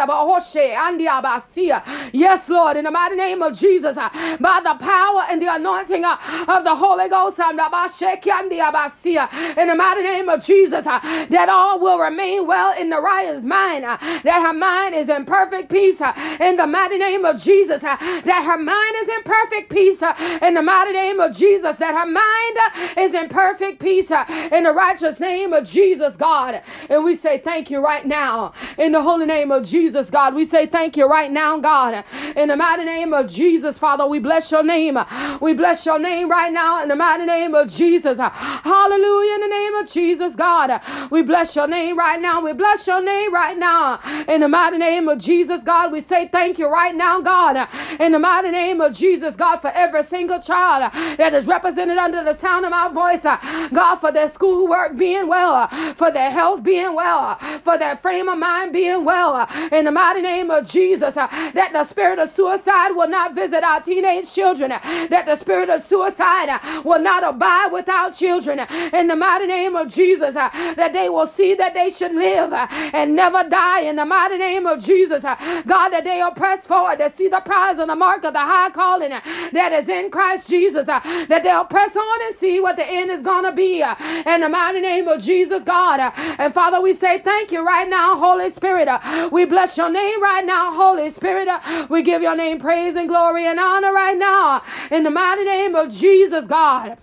yes, 2.11 2.49
Lord, 2.49 2.77
in 2.77 2.85
the 2.85 2.91
mighty 2.91 3.15
name 3.15 3.43
of 3.43 3.55
Jesus, 3.55 3.99
by 4.47 4.61
the 4.63 4.75
power 4.79 5.23
and 5.29 5.41
the 5.41 5.53
anointing 5.53 6.05
uh, 6.05 6.15
of 6.47 6.63
the 6.63 6.73
Holy 6.73 7.09
Ghost. 7.09 7.37
Um, 7.41 7.59
uh, 7.59 9.27
in 9.57 9.67
the 9.67 9.75
mighty 9.75 10.03
name 10.03 10.29
of 10.29 10.43
Jesus, 10.43 10.87
uh, 10.87 10.99
that 11.29 11.49
all 11.49 11.79
will 11.79 11.99
remain 11.99 12.47
well 12.47 12.79
in 12.79 12.89
Naraya's 12.89 13.43
mind, 13.43 13.83
uh, 13.83 13.97
that 14.23 14.41
her 14.45 14.53
mind 14.53 14.95
is 14.95 15.09
in 15.09 15.25
perfect 15.25 15.69
peace 15.69 16.01
in 16.39 16.55
the 16.55 16.65
mighty 16.65 16.97
name 16.97 17.25
of 17.25 17.41
Jesus, 17.41 17.81
that 17.81 18.43
her 18.45 18.57
mind 18.57 18.95
uh, 18.95 19.01
is 19.01 19.09
in 19.09 19.23
perfect 19.23 19.69
peace 19.69 20.01
in 20.41 20.53
the 20.53 20.61
mighty 20.61 20.93
name 20.93 21.19
of 21.19 21.35
Jesus, 21.35 21.77
that 21.79 21.93
her 21.93 22.09
mind 22.09 22.97
is 22.97 23.13
in 23.13 23.27
perfect 23.27 23.81
peace 23.81 24.11
in 24.51 24.63
the 24.63 24.71
righteous 24.71 25.19
name 25.19 25.51
of 25.51 25.65
Jesus, 25.65 26.15
God. 26.15 26.61
And 26.89 27.03
we 27.03 27.15
say 27.15 27.37
thank 27.37 27.69
you 27.69 27.83
right 27.83 28.05
now 28.05 28.53
in 28.77 28.93
the 28.93 29.01
holy 29.01 29.25
name 29.25 29.51
of 29.51 29.63
Jesus, 29.65 30.09
God. 30.09 30.33
We 30.35 30.45
say 30.45 30.65
thank 30.65 30.95
you 30.95 31.05
right 31.05 31.31
now, 31.31 31.57
God. 31.57 32.05
In 32.35 32.47
the 32.47 32.55
mighty 32.55 32.85
name 32.85 33.13
of 33.13 33.27
Jesus, 33.29 33.77
Father, 33.77 34.05
we 34.05 34.19
bless 34.19 34.36
your 34.51 34.63
name. 34.63 34.97
We 35.41 35.53
bless 35.53 35.85
your 35.85 35.99
name 35.99 36.29
right 36.29 36.51
now 36.51 36.81
in 36.81 36.89
the 36.89 36.95
mighty 36.95 37.25
name 37.25 37.53
of 37.55 37.67
Jesus. 37.67 38.19
Hallelujah 38.19 39.37
in 39.37 39.41
the 39.41 39.55
name 39.55 39.75
of 39.75 39.89
Jesus, 39.89 40.35
God. 40.35 40.81
We 41.11 41.21
bless 41.21 41.55
your 41.55 41.67
name 41.67 41.97
right 41.97 42.19
now. 42.19 42.41
We 42.41 42.53
bless 42.53 42.87
your 42.87 43.01
name 43.01 43.33
right 43.33 43.57
now 43.57 43.99
in 44.27 44.41
the 44.41 44.47
mighty 44.47 44.77
name 44.77 45.07
of 45.07 45.19
Jesus, 45.19 45.63
God. 45.63 45.91
We 45.91 46.01
say 46.01 46.27
thank 46.27 46.57
you 46.57 46.67
right 46.67 46.95
now, 46.95 47.21
God. 47.21 47.67
In 47.99 48.11
the 48.11 48.19
mighty 48.19 48.49
name 48.49 48.81
of 48.81 48.95
Jesus, 48.95 49.35
God, 49.35 49.57
for 49.57 49.71
every 49.73 50.03
single 50.03 50.39
child 50.39 50.91
that 51.17 51.33
is 51.33 51.45
represented 51.45 51.97
under 51.97 52.23
the 52.23 52.33
sound 52.33 52.65
of 52.65 52.71
my 52.71 52.87
voice. 52.87 53.23
God, 53.23 53.95
for 53.97 54.11
their 54.11 54.29
schoolwork 54.29 54.97
being 54.97 55.27
well, 55.27 55.67
for 55.95 56.11
their 56.11 56.31
health 56.31 56.63
being 56.63 56.93
well, 56.95 57.35
for 57.61 57.77
their 57.77 57.95
frame 57.95 58.27
of 58.29 58.37
mind 58.37 58.73
being 58.73 59.05
well. 59.05 59.47
In 59.71 59.85
the 59.85 59.91
mighty 59.91 60.21
name 60.21 60.49
of 60.49 60.67
Jesus, 60.67 61.15
that 61.15 61.69
the 61.73 61.83
spirit 61.83 62.19
of 62.19 62.29
suicide 62.29 62.91
will 62.91 63.09
not 63.09 63.35
visit 63.35 63.63
our 63.63 63.81
teenage 63.81 64.25
children, 64.33 64.71
uh, 64.71 64.79
that 65.09 65.25
the 65.25 65.35
spirit 65.35 65.69
of 65.69 65.81
suicide 65.81 66.49
uh, 66.49 66.81
will 66.83 67.01
not 67.01 67.23
abide 67.23 67.69
with 67.71 67.89
our 67.89 68.11
children. 68.11 68.59
In 68.93 69.07
the 69.07 69.15
mighty 69.15 69.47
name 69.47 69.75
of 69.75 69.87
Jesus, 69.87 70.35
uh, 70.35 70.49
that 70.75 70.93
they 70.93 71.09
will 71.09 71.27
see 71.27 71.53
that 71.55 71.73
they 71.73 71.89
should 71.89 72.13
live 72.13 72.53
and 72.53 73.15
never 73.15 73.43
die. 73.47 73.81
In 73.81 73.95
the 73.95 74.05
mighty 74.05 74.37
name 74.37 74.65
of 74.65 74.83
Jesus, 74.83 75.23
God, 75.23 75.89
that 75.89 76.03
they 76.03 76.21
are 76.21 76.33
pressed 76.33 76.67
forward 76.67 76.99
to 76.99 77.09
see 77.09 77.27
the 77.27 77.41
prize 77.41 77.79
and 77.79 77.89
the 77.89 77.95
mark 77.95 78.23
of 78.23 78.33
the 78.33 78.39
high 78.39 78.69
calling 78.69 79.09
that 79.09 79.71
is 79.73 79.89
in 79.89 80.09
Christ 80.11 80.49
Jesus, 80.49 80.85
that 80.87 81.41
they'll 81.43 81.65
press 81.65 81.95
on 81.95 82.21
and 82.25 82.35
see 82.35 82.59
what 82.59 82.75
the 82.75 82.85
end 82.87 83.11
is 83.11 83.21
going 83.21 83.43
to 83.45 83.51
be. 83.51 83.81
In 84.25 84.41
the 84.41 84.49
mighty 84.49 84.81
name 84.81 85.07
of 85.07 85.21
Jesus, 85.21 85.63
God. 85.63 85.99
And 86.39 86.53
Father, 86.53 86.81
we 86.81 86.93
say 86.93 87.19
thank 87.19 87.51
you 87.51 87.65
right 87.65 87.87
now, 87.89 88.17
Holy 88.17 88.49
Spirit. 88.51 88.89
We 89.31 89.45
bless 89.45 89.77
your 89.77 89.89
name 89.89 90.21
right 90.21 90.45
now, 90.45 90.73
Holy 90.73 91.09
Spirit. 91.09 91.47
We 91.89 92.01
give 92.01 92.21
your 92.21 92.35
name 92.35 92.59
praise 92.59 92.95
and 92.95 93.07
glory 93.07 93.45
and 93.45 93.59
honor 93.59 93.93
right 93.93 94.16
now 94.17 94.63
in 94.91 95.03
the 95.03 95.11
mighty 95.11 95.45
name 95.45 95.75
of 95.75 95.89
Jesus, 95.89 96.47
God. 96.47 96.97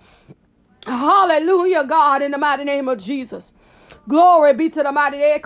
Hallelujah, 0.87 1.85
God, 1.85 2.21
in 2.21 2.31
the 2.31 2.37
mighty 2.37 2.63
name 2.63 2.87
of 2.87 2.99
Jesus. 2.99 3.53
Glory 4.07 4.53
be 4.53 4.69
to 4.69 4.83
the 4.83 4.91
mighty 4.91 5.17
name 5.17 5.41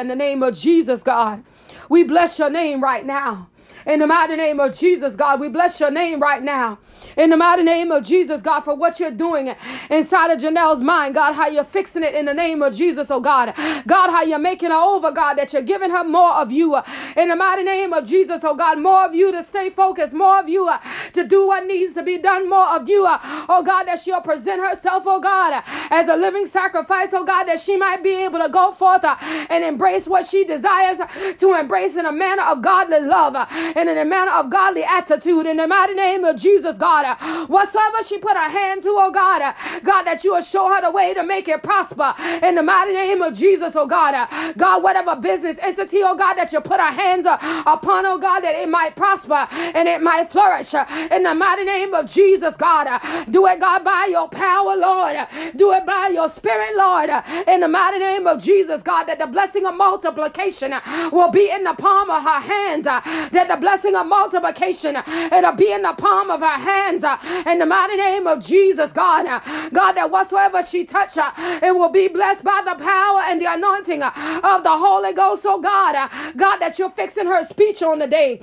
in 0.00 0.08
the 0.08 0.16
name 0.16 0.42
of 0.42 0.56
Jesus, 0.56 1.02
God. 1.02 1.44
We 1.90 2.04
bless 2.04 2.38
your 2.38 2.50
name 2.50 2.82
right 2.82 3.04
now. 3.06 3.49
In 3.86 3.98
the 4.00 4.06
mighty 4.06 4.36
name 4.36 4.60
of 4.60 4.72
Jesus, 4.72 5.16
God, 5.16 5.40
we 5.40 5.48
bless 5.48 5.80
your 5.80 5.90
name 5.90 6.20
right 6.20 6.42
now. 6.42 6.78
In 7.16 7.30
the 7.30 7.36
mighty 7.36 7.62
name 7.62 7.90
of 7.90 8.04
Jesus, 8.04 8.42
God, 8.42 8.60
for 8.60 8.74
what 8.74 9.00
you're 9.00 9.10
doing 9.10 9.54
inside 9.90 10.30
of 10.30 10.38
Janelle's 10.38 10.82
mind, 10.82 11.14
God, 11.14 11.32
how 11.34 11.48
you're 11.48 11.64
fixing 11.64 12.02
it 12.02 12.14
in 12.14 12.26
the 12.26 12.34
name 12.34 12.62
of 12.62 12.74
Jesus, 12.74 13.10
oh 13.10 13.20
God. 13.20 13.54
God, 13.86 14.10
how 14.10 14.22
you're 14.22 14.38
making 14.38 14.70
her 14.70 14.76
over, 14.76 15.10
God, 15.10 15.34
that 15.34 15.52
you're 15.52 15.62
giving 15.62 15.90
her 15.90 16.04
more 16.04 16.34
of 16.34 16.52
you. 16.52 16.78
In 17.16 17.28
the 17.28 17.36
mighty 17.36 17.62
name 17.62 17.92
of 17.92 18.04
Jesus, 18.04 18.44
oh 18.44 18.54
God, 18.54 18.78
more 18.78 19.06
of 19.06 19.14
you 19.14 19.32
to 19.32 19.42
stay 19.42 19.70
focused, 19.70 20.14
more 20.14 20.38
of 20.38 20.48
you 20.48 20.68
uh, 20.68 20.78
to 21.12 21.26
do 21.26 21.46
what 21.46 21.66
needs 21.66 21.94
to 21.94 22.02
be 22.02 22.18
done, 22.18 22.48
more 22.48 22.68
of 22.76 22.88
you, 22.88 23.06
uh, 23.06 23.18
oh 23.48 23.62
God, 23.62 23.84
that 23.84 24.00
she'll 24.00 24.20
present 24.20 24.60
herself, 24.60 25.04
oh 25.06 25.20
God, 25.20 25.62
as 25.90 26.08
a 26.08 26.16
living 26.16 26.46
sacrifice, 26.46 27.14
oh 27.14 27.24
God, 27.24 27.44
that 27.44 27.60
she 27.60 27.76
might 27.76 28.02
be 28.02 28.14
able 28.24 28.38
to 28.40 28.48
go 28.48 28.72
forth 28.72 29.04
uh, 29.04 29.16
and 29.20 29.64
embrace 29.64 30.06
what 30.06 30.24
she 30.24 30.44
desires 30.44 31.00
to 31.38 31.54
embrace 31.54 31.96
in 31.96 32.06
a 32.06 32.12
manner 32.12 32.42
of 32.42 32.62
godly 32.62 33.00
love 33.00 33.36
and 33.76 33.88
in 33.88 33.98
a 33.98 34.04
manner 34.04 34.32
of 34.32 34.50
godly 34.50 34.84
attitude 34.84 35.46
in 35.46 35.56
the 35.56 35.66
mighty 35.66 35.94
name 35.94 36.24
of 36.24 36.36
Jesus, 36.36 36.78
God. 36.78 37.04
Uh, 37.06 37.46
whatsoever 37.46 38.02
she 38.06 38.18
put 38.18 38.36
her 38.36 38.50
hand 38.50 38.82
to, 38.82 38.88
oh 38.90 39.10
God, 39.10 39.42
uh, 39.42 39.52
God, 39.82 40.02
that 40.04 40.24
you 40.24 40.32
will 40.32 40.42
show 40.42 40.68
her 40.72 40.80
the 40.80 40.90
way 40.90 41.14
to 41.14 41.22
make 41.24 41.48
it 41.48 41.62
prosper 41.62 42.14
in 42.42 42.54
the 42.54 42.62
mighty 42.62 42.92
name 42.92 43.22
of 43.22 43.34
Jesus, 43.34 43.76
oh 43.76 43.86
God. 43.86 44.14
Uh, 44.14 44.52
God, 44.56 44.82
whatever 44.82 45.16
business 45.16 45.58
entity, 45.62 45.98
oh 46.02 46.16
God, 46.16 46.34
that 46.34 46.52
you 46.52 46.60
put 46.60 46.80
her 46.80 46.92
hands 46.92 47.26
upon, 47.26 48.06
oh 48.06 48.18
God, 48.18 48.40
that 48.40 48.54
it 48.54 48.68
might 48.68 48.96
prosper 48.96 49.46
and 49.52 49.88
it 49.88 50.02
might 50.02 50.28
flourish 50.28 50.74
in 51.10 51.22
the 51.22 51.34
mighty 51.34 51.64
name 51.64 51.94
of 51.94 52.06
Jesus, 52.10 52.56
God. 52.56 53.00
Do 53.30 53.46
it, 53.46 53.60
God, 53.60 53.84
by 53.84 54.08
your 54.10 54.28
power, 54.28 54.76
Lord. 54.76 55.16
Do 55.56 55.72
it 55.72 55.86
by 55.86 56.10
your 56.12 56.28
spirit, 56.28 56.76
Lord, 56.76 57.10
in 57.46 57.60
the 57.60 57.68
mighty 57.68 57.98
name 57.98 58.26
of 58.26 58.42
Jesus, 58.42 58.82
God, 58.82 59.04
that 59.04 59.18
the 59.18 59.26
blessing 59.26 59.66
of 59.66 59.74
multiplication 59.76 60.74
will 61.12 61.30
be 61.30 61.50
in 61.50 61.64
the 61.64 61.74
palm 61.74 62.10
of 62.10 62.22
her 62.22 62.40
hands, 62.40 62.84
that 62.84 63.46
the 63.48 63.56
blessing 63.60 63.94
of 63.94 64.06
multiplication. 64.06 64.96
It'll 65.06 65.52
be 65.52 65.72
in 65.72 65.82
the 65.82 65.92
palm 65.92 66.30
of 66.30 66.40
her 66.40 66.46
hands. 66.46 67.04
In 67.46 67.58
the 67.58 67.66
mighty 67.66 67.96
name 67.96 68.26
of 68.26 68.44
Jesus, 68.44 68.92
God. 68.92 69.26
God, 69.72 69.92
that 69.92 70.10
whatsoever 70.10 70.62
she 70.62 70.84
touch, 70.84 71.16
it 71.16 71.74
will 71.74 71.88
be 71.90 72.08
blessed 72.08 72.44
by 72.44 72.62
the 72.64 72.74
power 72.82 73.20
and 73.24 73.40
the 73.40 73.52
anointing 73.52 74.02
of 74.02 74.62
the 74.64 74.76
Holy 74.76 75.12
Ghost. 75.12 75.44
Oh 75.46 75.60
God, 75.60 76.10
God, 76.36 76.56
that 76.58 76.78
you're 76.78 76.90
fixing 76.90 77.26
her 77.26 77.44
speech 77.44 77.82
on 77.82 77.98
the 77.98 78.06
day. 78.06 78.40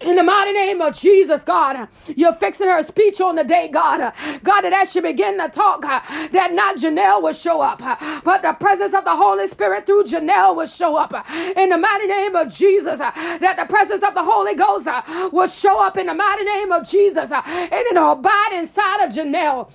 In 0.00 0.16
the 0.16 0.24
mighty 0.24 0.52
name 0.52 0.80
of 0.80 0.94
Jesus, 0.98 1.44
God, 1.44 1.88
you're 2.16 2.32
fixing 2.32 2.68
her 2.68 2.82
speech 2.82 3.20
on 3.20 3.36
the 3.36 3.44
day, 3.44 3.68
God. 3.68 4.12
God, 4.42 4.60
that 4.62 4.72
as 4.72 4.92
she 4.92 5.00
begin 5.00 5.38
to 5.38 5.48
talk, 5.48 5.82
that 5.82 6.50
not 6.52 6.76
Janelle 6.76 7.22
will 7.22 7.32
show 7.32 7.60
up, 7.60 7.78
but 8.24 8.42
the 8.42 8.54
presence 8.54 8.92
of 8.92 9.04
the 9.04 9.14
Holy 9.14 9.46
Spirit 9.46 9.86
through 9.86 10.04
Janelle 10.04 10.56
will 10.56 10.66
show 10.66 10.96
up. 10.96 11.14
In 11.56 11.68
the 11.68 11.78
mighty 11.78 12.06
name 12.06 12.34
of 12.34 12.52
Jesus, 12.52 12.98
that 12.98 13.54
the 13.56 13.66
presence 13.66 14.02
of 14.02 14.14
the 14.14 14.24
Holy 14.24 14.56
Ghost 14.56 14.88
will 15.32 15.46
show 15.46 15.80
up 15.80 15.96
in 15.96 16.06
the 16.06 16.14
mighty 16.14 16.44
name 16.44 16.72
of 16.72 16.88
Jesus, 16.88 17.30
and 17.30 17.72
it'll 17.72 18.12
abide 18.12 18.50
inside 18.52 19.06
of 19.06 19.10
Janelle. 19.10 19.72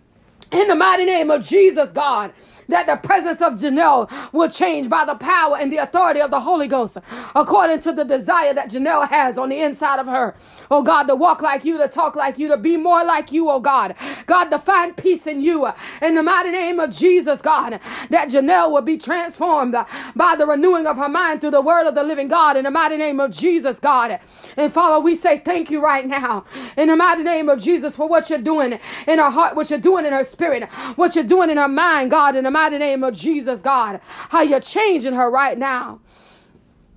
in 0.52 0.68
the 0.68 0.76
mighty 0.76 1.07
name 1.07 1.31
of 1.31 1.42
Jesus, 1.42 1.92
God 1.92 2.33
that 2.72 2.87
the 2.87 2.96
presence 2.96 3.40
of 3.40 3.54
Janelle 3.54 4.11
will 4.32 4.48
change 4.48 4.88
by 4.88 5.04
the 5.04 5.14
power 5.14 5.56
and 5.58 5.70
the 5.70 5.78
authority 5.78 6.20
of 6.20 6.30
the 6.30 6.40
Holy 6.40 6.66
Ghost, 6.66 6.98
according 7.35 7.80
to 7.80 7.92
the 7.92 8.04
desire 8.04 8.52
that 8.54 8.70
Janelle 8.70 9.08
has 9.08 9.38
on 9.38 9.48
the 9.48 9.61
inside 9.61 9.98
of 9.98 10.06
her. 10.06 10.35
Oh 10.70 10.82
God, 10.82 11.04
to 11.04 11.14
walk 11.14 11.42
like 11.42 11.64
you, 11.64 11.78
to 11.78 11.88
talk 11.88 12.16
like 12.16 12.38
you, 12.38 12.48
to 12.48 12.56
be 12.56 12.76
more 12.76 13.04
like 13.04 13.32
you, 13.32 13.48
oh 13.50 13.61
God. 13.61 13.94
God, 14.26 14.46
to 14.46 14.58
find 14.58 14.96
peace 14.96 15.26
in 15.26 15.40
you. 15.42 15.68
In 16.00 16.14
the 16.14 16.22
mighty 16.22 16.50
name 16.50 16.80
of 16.80 16.90
Jesus, 16.90 17.42
God, 17.42 17.78
that 18.11 18.28
Janelle 18.28 18.70
will 18.70 18.82
be 18.82 18.96
transformed 18.96 19.74
by 20.16 20.35
the 20.37 20.46
renewing 20.46 20.87
of 20.87 20.96
her 20.96 21.08
mind 21.08 21.40
through 21.40 21.50
the 21.50 21.61
word 21.61 21.87
of 21.87 21.94
the 21.94 22.04
living 22.04 22.28
God. 22.28 22.56
In 22.56 22.64
the 22.64 22.70
mighty 22.70 22.96
name 22.96 23.20
of 23.20 23.30
Jesus, 23.30 23.78
God. 23.78 24.18
And 24.56 24.72
Father, 24.72 24.98
we 25.00 25.14
say 25.14 25.38
thank 25.38 25.70
you 25.70 25.82
right 25.82 26.06
now. 26.06 26.44
In 26.76 26.88
the 26.88 26.96
mighty 26.96 27.22
name 27.22 27.48
of 27.48 27.61
Jesus 27.61 27.96
for 27.96 28.08
what 28.08 28.30
you're 28.30 28.38
doing 28.38 28.78
in 29.06 29.18
her 29.18 29.30
heart, 29.30 29.56
what 29.56 29.70
you're 29.70 29.78
doing 29.78 30.06
in 30.06 30.12
her 30.12 30.24
spirit, 30.24 30.64
what 30.96 31.14
you're 31.14 31.24
doing 31.24 31.50
in 31.50 31.56
her 31.56 31.68
mind, 31.68 32.11
God. 32.11 32.37
In 32.37 32.44
the 32.44 32.50
mighty 32.50 32.62
name 32.70 33.03
of 33.05 33.14
Jesus, 33.14 33.61
God. 33.61 34.01
How 34.05 34.42
you're 34.42 34.61
changing 34.61 35.14
her 35.14 35.31
right 35.31 35.59
now. 35.59 36.01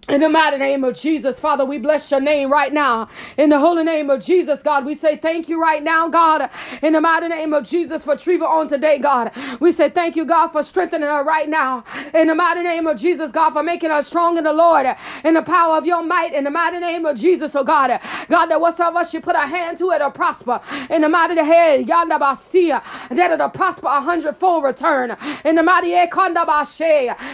In 0.07 0.21
the 0.21 0.29
mighty 0.29 0.57
name 0.57 0.83
of 0.83 0.93
Jesus, 0.93 1.39
Father, 1.39 1.65
we 1.65 1.79
bless 1.79 2.11
your 2.11 2.19
name 2.21 2.51
right 2.51 2.71
now. 2.71 3.09
In 3.37 3.49
the 3.49 3.57
holy 3.57 3.83
name 3.83 4.11
of 4.11 4.23
Jesus, 4.23 4.61
God, 4.61 4.85
we 4.85 4.93
say 4.93 5.15
thank 5.15 5.49
you 5.49 5.59
right 5.59 5.81
now, 5.81 6.07
God. 6.07 6.47
In 6.83 6.93
the 6.93 7.01
mighty 7.01 7.27
name 7.27 7.53
of 7.53 7.63
Jesus 7.63 8.03
for 8.03 8.13
Treva 8.13 8.47
on 8.47 8.67
today, 8.67 8.99
God. 8.99 9.31
We 9.59 9.71
say 9.71 9.89
thank 9.89 10.15
you, 10.15 10.23
God, 10.23 10.49
for 10.49 10.61
strengthening 10.61 11.09
her 11.09 11.23
right 11.23 11.49
now. 11.49 11.83
In 12.13 12.27
the 12.27 12.35
mighty 12.35 12.61
name 12.61 12.85
of 12.85 12.99
Jesus, 12.99 13.31
God, 13.31 13.49
for 13.53 13.63
making 13.63 13.89
her 13.89 14.03
strong 14.03 14.37
in 14.37 14.43
the 14.43 14.53
Lord. 14.53 14.85
In 15.23 15.33
the 15.33 15.41
power 15.41 15.75
of 15.75 15.87
your 15.87 16.03
might. 16.03 16.33
In 16.35 16.43
the 16.43 16.51
mighty 16.51 16.77
name 16.77 17.07
of 17.07 17.17
Jesus, 17.17 17.55
oh 17.55 17.63
God. 17.63 17.99
God, 18.29 18.45
that 18.45 18.61
whatsoever 18.61 19.03
she 19.05 19.19
put 19.19 19.35
her 19.35 19.47
hand 19.47 19.79
to, 19.79 19.89
it'll 19.89 20.11
prosper. 20.11 20.61
In 20.91 21.01
the 21.01 21.09
mighty 21.09 21.35
head, 21.37 21.87
Yanda 21.87 22.19
Basia, 22.19 22.83
that 23.09 23.31
it'll 23.31 23.49
prosper 23.49 23.87
a 23.87 24.01
hundredfold 24.01 24.65
return. 24.65 25.17
In 25.43 25.55
the 25.55 25.63
mighty 25.63 25.93
eh, 25.95 26.05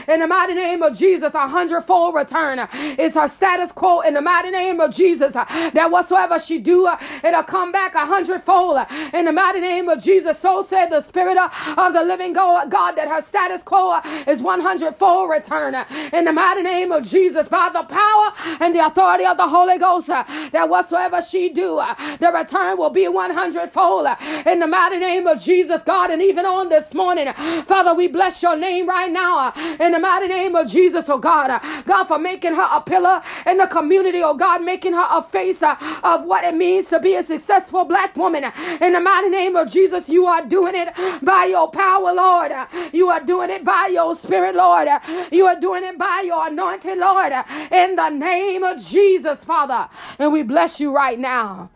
In 0.08 0.20
the 0.22 0.28
mighty 0.28 0.54
name 0.54 0.82
of 0.84 0.98
Jesus, 0.98 1.36
a 1.36 1.48
hundredfold 1.50 2.16
return. 2.16 2.61
Uh, 2.62 2.68
it's 2.74 3.16
her 3.16 3.28
status 3.28 3.72
quo 3.72 4.02
in 4.02 4.14
the 4.14 4.22
mighty 4.22 4.52
name 4.52 4.80
of 4.80 4.92
Jesus. 4.92 5.36
Uh, 5.36 5.46
that 5.74 5.92
whatsoever 5.92 6.40
she 6.40 6.60
do, 6.60 6.88
uh, 6.88 6.98
it'll 7.24 7.44
come 7.44 7.72
back 7.72 7.96
a 7.96 8.06
hundredfold 8.06 8.80
in 9.14 9.26
the 9.26 9.32
mighty 9.32 9.60
name 9.60 9.90
of 9.90 10.02
Jesus. 10.02 10.40
So 10.40 10.62
said 10.62 10.88
the 10.88 11.02
Spirit 11.02 11.38
of 11.38 11.94
the 11.94 12.04
living 12.04 12.34
God, 12.34 12.70
that 12.70 13.08
her 13.08 13.22
status 13.22 13.64
quo 13.64 14.00
is 14.28 14.42
100 14.42 14.96
fold 14.96 15.30
return 15.30 15.76
in 16.14 16.26
the 16.26 16.34
mighty 16.34 16.62
name 16.62 16.92
of 16.92 17.04
Jesus 17.04 17.48
by 17.48 17.70
the 17.74 17.84
power 17.84 18.58
and 18.60 18.74
the 18.76 18.86
authority 18.86 19.26
of 19.26 19.38
the 19.38 19.48
Holy 19.48 19.78
Ghost. 19.78 20.08
That 20.08 20.70
whatsoever 20.70 21.22
she 21.22 21.50
do, 21.50 21.82
the 22.20 22.32
return 22.32 22.78
will 22.78 22.90
be 22.90 23.08
100 23.08 23.70
fold 23.70 24.08
in 24.46 24.60
the 24.60 24.68
mighty 24.68 24.98
name 24.98 25.28
of 25.28 25.40
Jesus, 25.42 25.84
God. 25.84 26.12
And 26.12 26.22
even 26.22 26.46
on 26.46 26.70
this 26.70 26.94
morning, 26.94 27.32
Father, 27.66 27.94
we 27.94 28.08
bless 28.08 28.42
your 28.42 28.56
name 28.56 28.88
right 28.88 29.12
now 29.12 29.54
in 29.80 29.92
the 29.92 30.00
mighty 30.00 30.28
name 30.28 30.56
of 30.56 30.68
Jesus, 30.68 31.10
oh 31.10 31.18
God. 31.18 31.62
God, 31.86 32.04
for 32.06 32.20
making 32.20 32.51
making 32.52 32.64
her 32.64 32.78
a 32.78 32.82
pillar 32.82 33.22
in 33.46 33.58
the 33.58 33.68
community, 33.68 34.22
oh 34.24 34.36
God, 34.36 34.64
making 34.64 34.94
her 34.94 35.06
a 35.12 35.24
face 35.24 35.64
uh, 35.64 35.76
of 36.04 36.26
what 36.26 36.44
it 36.44 36.56
means 36.56 36.88
to 36.90 37.00
be 37.00 37.16
a 37.16 37.24
successful 37.24 37.86
black 37.86 38.16
woman. 38.16 38.46
In 38.82 38.94
the 38.94 39.00
mighty 39.00 39.30
name 39.30 39.56
of 39.56 39.72
Jesus, 39.72 40.10
you 40.10 40.26
are 40.26 40.46
doing 40.46 40.74
it 40.76 40.90
by 41.22 41.46
your 41.50 41.70
power, 41.70 42.14
Lord. 42.14 42.52
You 42.94 43.10
are 43.10 43.22
doing 43.24 43.50
it 43.50 43.64
by 43.64 43.90
your 43.92 44.16
spirit, 44.16 44.56
Lord. 44.56 44.90
You 45.32 45.46
are 45.48 45.60
doing 45.60 45.84
it 45.84 45.98
by 45.98 46.24
your 46.26 46.48
anointing, 46.48 47.00
Lord. 47.00 47.34
In 47.72 47.96
the 47.96 48.10
name 48.10 48.64
of 48.64 48.82
Jesus, 48.82 49.44
Father. 49.44 49.88
And 50.20 50.32
we 50.32 50.44
bless 50.44 50.80
you 50.80 50.94
right 50.94 51.20
now. 51.20 51.70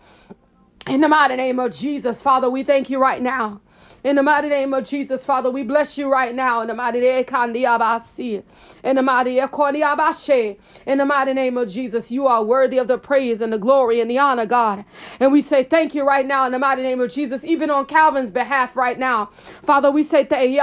In 0.87 1.01
the 1.01 1.07
mighty 1.07 1.35
name 1.35 1.59
of 1.59 1.71
Jesus, 1.71 2.21
Father, 2.21 2.49
we 2.49 2.63
thank 2.63 2.89
you 2.89 3.01
right 3.01 3.21
now. 3.21 3.61
In 4.05 4.17
the 4.17 4.21
mighty 4.21 4.49
name 4.49 4.71
of 4.71 4.83
Jesus, 4.83 5.25
Father, 5.25 5.49
we 5.49 5.63
bless 5.63 5.97
you 5.97 6.11
right 6.11 6.35
now. 6.35 6.61
In 6.61 6.67
the 6.67 6.75
mighty 6.75 6.99
name 6.99 7.25
in 8.83 8.95
the 8.95 9.01
mighty 9.01 9.39
in 10.85 10.97
the 10.99 11.05
mighty 11.05 11.33
name 11.33 11.57
of 11.57 11.67
Jesus, 11.67 12.11
you 12.11 12.27
are 12.27 12.43
worthy 12.43 12.77
of 12.77 12.87
the 12.87 12.99
praise 12.99 13.41
and 13.41 13.51
the 13.51 13.57
glory 13.57 13.99
and 13.99 14.11
the 14.11 14.19
honor, 14.19 14.45
God. 14.45 14.85
And 15.19 15.31
we 15.31 15.41
say 15.41 15.63
thank 15.63 15.95
you 15.95 16.05
right 16.05 16.23
now 16.23 16.45
in 16.45 16.51
the 16.51 16.59
mighty 16.59 16.83
name 16.83 17.01
of 17.01 17.11
Jesus, 17.11 17.43
even 17.43 17.71
on 17.71 17.87
Calvin's 17.87 18.29
behalf 18.29 18.75
right 18.75 18.99
now. 18.99 19.25
Father, 19.63 19.89
we 19.89 20.03
say 20.03 20.23
thank 20.23 20.51
you 20.51 20.61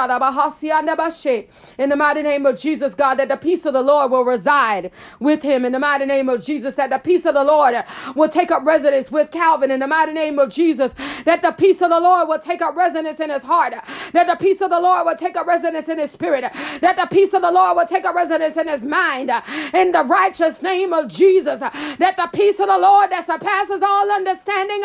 in 1.79 1.89
the 1.91 1.97
mighty 1.97 2.23
name 2.23 2.47
of 2.47 2.57
Jesus, 2.57 2.95
God, 2.95 3.15
that 3.17 3.29
the 3.29 3.37
peace 3.37 3.67
of 3.67 3.73
the 3.73 3.83
Lord 3.83 4.13
will 4.13 4.25
reside 4.25 4.93
with 5.19 5.43
him. 5.43 5.65
In 5.65 5.73
the 5.73 5.81
mighty 5.81 6.07
name 6.07 6.29
of 6.29 6.45
Jesus, 6.45 6.77
that 6.77 6.91
the 6.91 6.99
peace 6.99 7.27
of 7.27 7.35
the 7.35 7.43
Lord 7.43 7.75
will 8.15 8.29
take 8.29 8.53
up 8.53 8.65
residence 8.65 9.11
with 9.11 9.33
Calvin. 9.33 9.73
In 9.73 9.81
the 9.81 9.89
mighty 9.89 10.13
name 10.13 10.39
of 10.39 10.51
Jesus, 10.51 10.95
that 11.25 11.43
the 11.43 11.51
peace 11.51 11.83
of 11.83 11.91
the 11.91 11.99
Lord 11.99 12.29
will 12.29 12.39
take 12.39 12.63
up 12.63 12.77
residence 12.77 13.19
in 13.19 13.32
his 13.33 13.45
heart, 13.45 13.75
that 14.13 14.27
the 14.27 14.37
peace 14.37 14.61
of 14.61 14.71
the 14.71 14.81
Lord 14.81 15.07
will 15.07 15.17
take 15.17 15.37
a 15.37 15.45
residence 15.45 15.89
in 15.89 15.99
his 15.99 16.11
spirit, 16.11 16.43
that 16.81 16.97
the 16.97 17.09
peace 17.11 17.33
of 17.35 17.43
the 17.43 17.51
Lord 17.51 17.77
will 17.77 17.87
take 17.87 18.05
a 18.05 18.13
residence 18.13 18.57
in 18.57 18.69
his 18.69 18.85
mind, 18.85 19.31
in 19.75 19.93
the 19.93 20.05
righteous 20.05 20.63
name 20.63 20.93
of 20.93 21.09
Jesus, 21.09 21.61
that 21.61 22.15
the 22.17 22.29
peace 22.33 22.61
of 22.61 22.69
the 22.69 22.79
Lord 22.79 23.11
that 23.11 23.27
surpasses 23.27 23.83
all 23.83 24.11
understanding, 24.11 24.81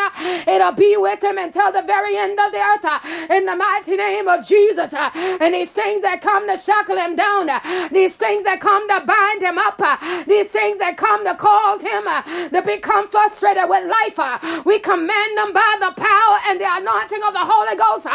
it'll 0.47 0.71
be 0.71 0.95
with 0.97 1.23
him 1.23 1.37
until 1.37 1.71
the 1.71 1.83
very 1.83 2.17
end 2.17 2.39
of 2.39 2.51
the 2.51 2.59
earth, 2.59 3.29
in 3.29 3.45
the 3.45 3.55
mighty 3.55 3.95
name 3.95 4.27
of 4.27 4.45
Jesus. 4.45 4.93
And 4.93 5.53
these 5.53 5.73
things 5.73 6.01
that 6.01 6.21
come 6.21 6.47
to 6.49 6.57
shackle 6.57 6.97
him 6.97 7.15
down, 7.15 7.49
these 7.91 8.15
things 8.15 8.43
that 8.43 8.59
come 8.59 8.87
to 8.89 9.05
bind 9.05 9.41
him 9.41 9.57
up, 9.57 9.81
these 10.25 10.51
things 10.51 10.79
that 10.79 10.97
come 10.97 11.25
to 11.25 11.35
cause 11.35 11.81
him 11.81 12.03
to 12.51 12.61
become 12.61 13.07
frustrated 13.07 13.69
with 13.69 13.85
life, 13.85 14.65
we 14.65 14.79
command 14.79 15.37
them 15.37 15.53
by 15.53 15.75
the 15.79 15.91
power 15.97 16.37
and 16.49 16.59
the 16.61 16.67
anointing 16.69 17.21
of 17.27 17.33
the 17.33 17.43
Holy 17.43 17.75
Ghost 17.75 18.07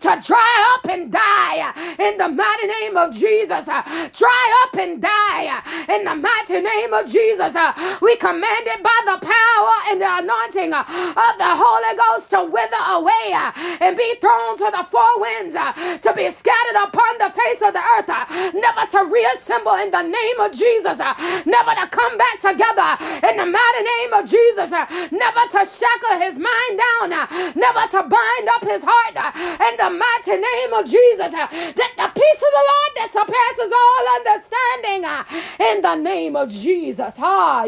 to 0.00 0.22
dry 0.26 0.76
up 0.76 0.90
and 0.90 1.10
die 1.12 1.72
in 1.98 2.16
the 2.16 2.28
mighty 2.28 2.66
name 2.66 2.96
of 2.96 3.12
Jesus. 3.14 3.66
Dry 3.66 4.64
up 4.64 4.76
and 4.78 5.00
die 5.00 5.62
in 5.88 6.04
the 6.04 6.14
mighty 6.14 6.60
name 6.60 6.92
of 6.92 7.06
Jesus. 7.06 7.54
We 8.00 8.16
command 8.16 8.64
it 8.66 8.82
by 8.82 8.98
the 9.06 9.18
power 9.20 9.74
and 9.90 10.00
the 10.00 10.10
anointing 10.24 10.72
of 10.74 11.32
the 11.38 11.52
Holy 11.56 11.94
Ghost 11.96 12.30
to 12.30 12.44
wither 12.44 12.84
away 12.94 13.34
and 13.80 13.96
be 13.96 14.14
thrown 14.20 14.56
to 14.56 14.68
the 14.72 14.84
four 14.84 15.20
winds 15.20 15.54
to 15.54 16.10
be 16.14 16.30
scattered 16.30 16.78
upon 16.88 17.12
the 17.18 17.30
face 17.30 17.62
of 17.62 17.72
the 17.72 17.82
earth, 17.98 18.10
never 18.54 18.84
to 18.90 19.00
reassemble 19.10 19.74
in 19.82 19.90
the 19.90 20.02
name 20.02 20.38
of 20.40 20.52
Jesus, 20.52 20.98
never 21.46 21.72
to 21.78 21.86
come 21.90 22.16
back 22.18 22.38
together 22.40 22.90
in 23.28 23.36
the 23.36 23.46
mighty 23.46 23.82
name 23.84 24.12
of 24.14 24.24
Jesus, 24.28 24.70
never 24.70 25.42
to 25.52 25.60
shackle 25.64 26.16
his 26.20 26.36
mind 26.38 26.74
down, 26.76 27.10
never 27.56 27.84
to 27.90 28.00
bind 28.06 28.46
up 28.56 28.62
his 28.64 28.84
heart 28.86 29.16
and 29.60 29.78
the 29.78 29.90
mighty 29.90 30.40
name 30.40 30.72
of 30.72 30.86
Jesus. 30.86 31.34
Uh, 31.34 31.46
that 31.46 31.92
the 31.96 32.10
peace 32.20 32.42
of 32.42 32.52
the 32.52 32.64
Lord 32.70 32.92
that 32.96 33.10
surpasses 33.12 33.72
all 33.72 34.04
understanding 34.16 35.04
uh, 35.04 35.24
in 35.72 35.80
the 35.82 35.94
name 35.96 36.36
of 36.36 36.50
Jesus. 36.50 37.16
Ah, 37.18 37.64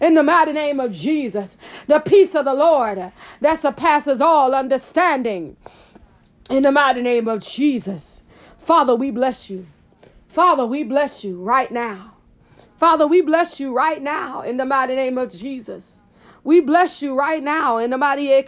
in 0.00 0.14
the 0.14 0.22
mighty 0.22 0.52
name 0.52 0.80
of 0.80 0.92
Jesus. 0.92 1.56
The 1.86 2.00
peace 2.00 2.34
of 2.34 2.44
the 2.44 2.54
Lord 2.54 3.12
that 3.40 3.58
surpasses 3.58 4.20
all 4.20 4.54
understanding 4.54 5.56
in 6.50 6.62
the 6.62 6.72
mighty 6.72 7.02
name 7.02 7.28
of 7.28 7.40
Jesus. 7.40 8.20
Father, 8.58 8.94
we 8.94 9.10
bless 9.10 9.50
you. 9.50 9.66
Father, 10.28 10.66
we 10.66 10.82
bless 10.82 11.24
you 11.24 11.40
right 11.40 11.70
now. 11.70 12.14
Father, 12.76 13.06
we 13.06 13.20
bless 13.20 13.60
you 13.60 13.74
right 13.74 14.02
now 14.02 14.42
in 14.42 14.56
the 14.56 14.66
mighty 14.66 14.94
name 14.94 15.16
of 15.16 15.32
Jesus. 15.32 16.00
We 16.42 16.60
bless 16.60 17.00
you 17.00 17.16
right 17.16 17.42
now 17.42 17.78
in 17.78 17.90
the 17.90 17.98
mighty 17.98 18.42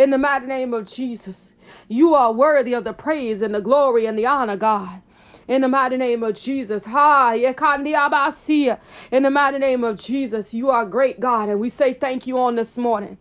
in 0.00 0.08
the 0.08 0.18
mighty 0.18 0.46
name 0.46 0.72
of 0.72 0.86
Jesus. 0.86 1.52
You 1.86 2.14
are 2.14 2.32
worthy 2.32 2.72
of 2.72 2.84
the 2.84 2.94
praise 2.94 3.42
and 3.42 3.54
the 3.54 3.60
glory 3.60 4.06
and 4.06 4.18
the 4.18 4.24
honor, 4.26 4.56
God 4.56 5.02
in 5.50 5.62
the 5.62 5.68
mighty 5.68 5.96
name 5.96 6.22
of 6.22 6.36
Jesus. 6.36 6.86
Ha, 6.86 7.32
in 7.32 9.22
the 9.24 9.30
mighty 9.30 9.58
name 9.58 9.82
of 9.82 9.96
Jesus, 9.98 10.54
you 10.54 10.70
are 10.70 10.86
great, 10.86 11.18
God, 11.18 11.48
and 11.48 11.58
we 11.58 11.68
say 11.68 11.92
thank 11.92 12.28
you 12.28 12.38
on 12.38 12.54
this 12.54 12.78
morning. 12.78 13.18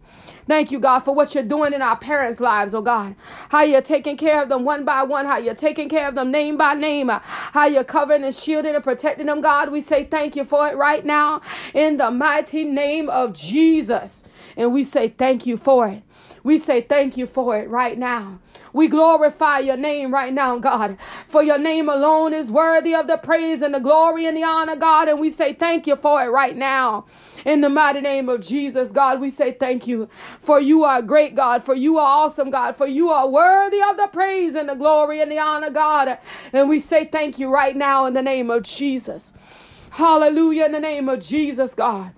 Thank 0.48 0.70
you, 0.70 0.80
God, 0.80 1.00
for 1.00 1.16
what 1.16 1.34
you're 1.34 1.44
doing 1.44 1.74
in 1.74 1.82
our 1.82 1.98
parents' 1.98 2.40
lives, 2.40 2.76
oh 2.76 2.84
God. 2.84 3.16
How 3.50 3.64
you're 3.64 3.82
taking 3.82 4.16
care 4.16 4.44
of 4.44 4.50
them 4.50 4.64
one 4.64 4.86
by 4.86 5.02
one, 5.02 5.26
how 5.26 5.38
you're 5.38 5.56
taking 5.56 5.90
care 5.90 6.08
of 6.08 6.14
them 6.14 6.30
name 6.30 6.56
by 6.56 6.76
name, 6.76 7.10
how 7.10 7.66
you're 7.66 7.84
covering 7.84 8.24
and 8.24 8.36
shielding 8.36 8.76
and 8.76 8.84
protecting 8.84 9.26
them, 9.26 9.42
God. 9.42 9.72
We 9.72 9.82
say 9.82 10.04
thank 10.04 10.36
you 10.36 10.44
for 10.44 10.68
it 10.68 10.78
right 10.78 11.04
now 11.04 11.42
in 11.74 11.98
the 11.98 12.12
mighty 12.12 12.64
name 12.64 13.10
of 13.10 13.34
Jesus. 13.34 14.24
And 14.56 14.72
we 14.72 14.84
say 14.84 15.10
thank 15.10 15.48
you 15.48 15.58
for 15.58 15.88
it. 15.88 16.04
We 16.50 16.58
say 16.58 16.82
thank 16.82 17.16
you 17.16 17.28
for 17.28 17.56
it 17.60 17.70
right 17.70 17.96
now. 17.96 18.40
We 18.74 18.88
glorify 18.88 19.60
your 19.60 19.78
name 19.78 20.12
right 20.12 20.34
now, 20.34 20.58
God, 20.58 20.98
for 21.28 21.44
your 21.44 21.60
name 21.60 21.88
alone 21.88 22.34
is 22.34 22.52
worthy 22.52 22.96
of 22.96 23.06
the 23.06 23.18
praise 23.18 23.62
and 23.62 23.76
the 23.76 23.80
glory 23.80 24.26
and 24.26 24.36
the 24.36 24.42
honor, 24.42 24.76
God. 24.76 25.08
And 25.08 25.20
we 25.20 25.30
say 25.30 25.54
thank 25.54 25.86
you 25.86 25.96
for 25.96 26.24
it 26.24 26.30
right 26.30 26.58
now. 26.58 27.06
In 27.46 27.62
the 27.62 27.70
mighty 27.70 28.02
name 28.02 28.30
of 28.30 28.42
Jesus, 28.42 28.92
God, 28.92 29.22
we 29.22 29.30
say 29.30 29.52
thank 29.52 29.86
you 29.86 30.10
for 30.40 30.60
you 30.60 30.84
are 30.84 31.04
great, 31.04 31.36
God, 31.36 31.62
for 31.62 31.76
you 31.76 32.00
are 32.00 32.24
awesome, 32.24 32.50
God, 32.50 32.76
for 32.76 32.88
you 32.88 33.12
are 33.12 33.30
worthy 33.30 33.84
of 33.88 33.98
the 33.98 34.10
praise 34.12 34.56
and 34.56 34.70
the 34.70 34.74
glory 34.74 35.22
and 35.22 35.32
the 35.32 35.38
honor, 35.38 35.70
God. 35.70 36.18
And 36.52 36.68
we 36.68 36.80
say 36.80 37.06
thank 37.06 37.38
you 37.38 37.54
right 37.54 37.76
now 37.76 38.08
in 38.08 38.14
the 38.14 38.24
name 38.24 38.50
of 38.50 38.64
Jesus. 38.64 39.88
Hallelujah 39.92 40.66
in 40.66 40.72
the 40.72 40.80
name 40.80 41.10
of 41.10 41.20
Jesus, 41.20 41.76
God. 41.76 42.12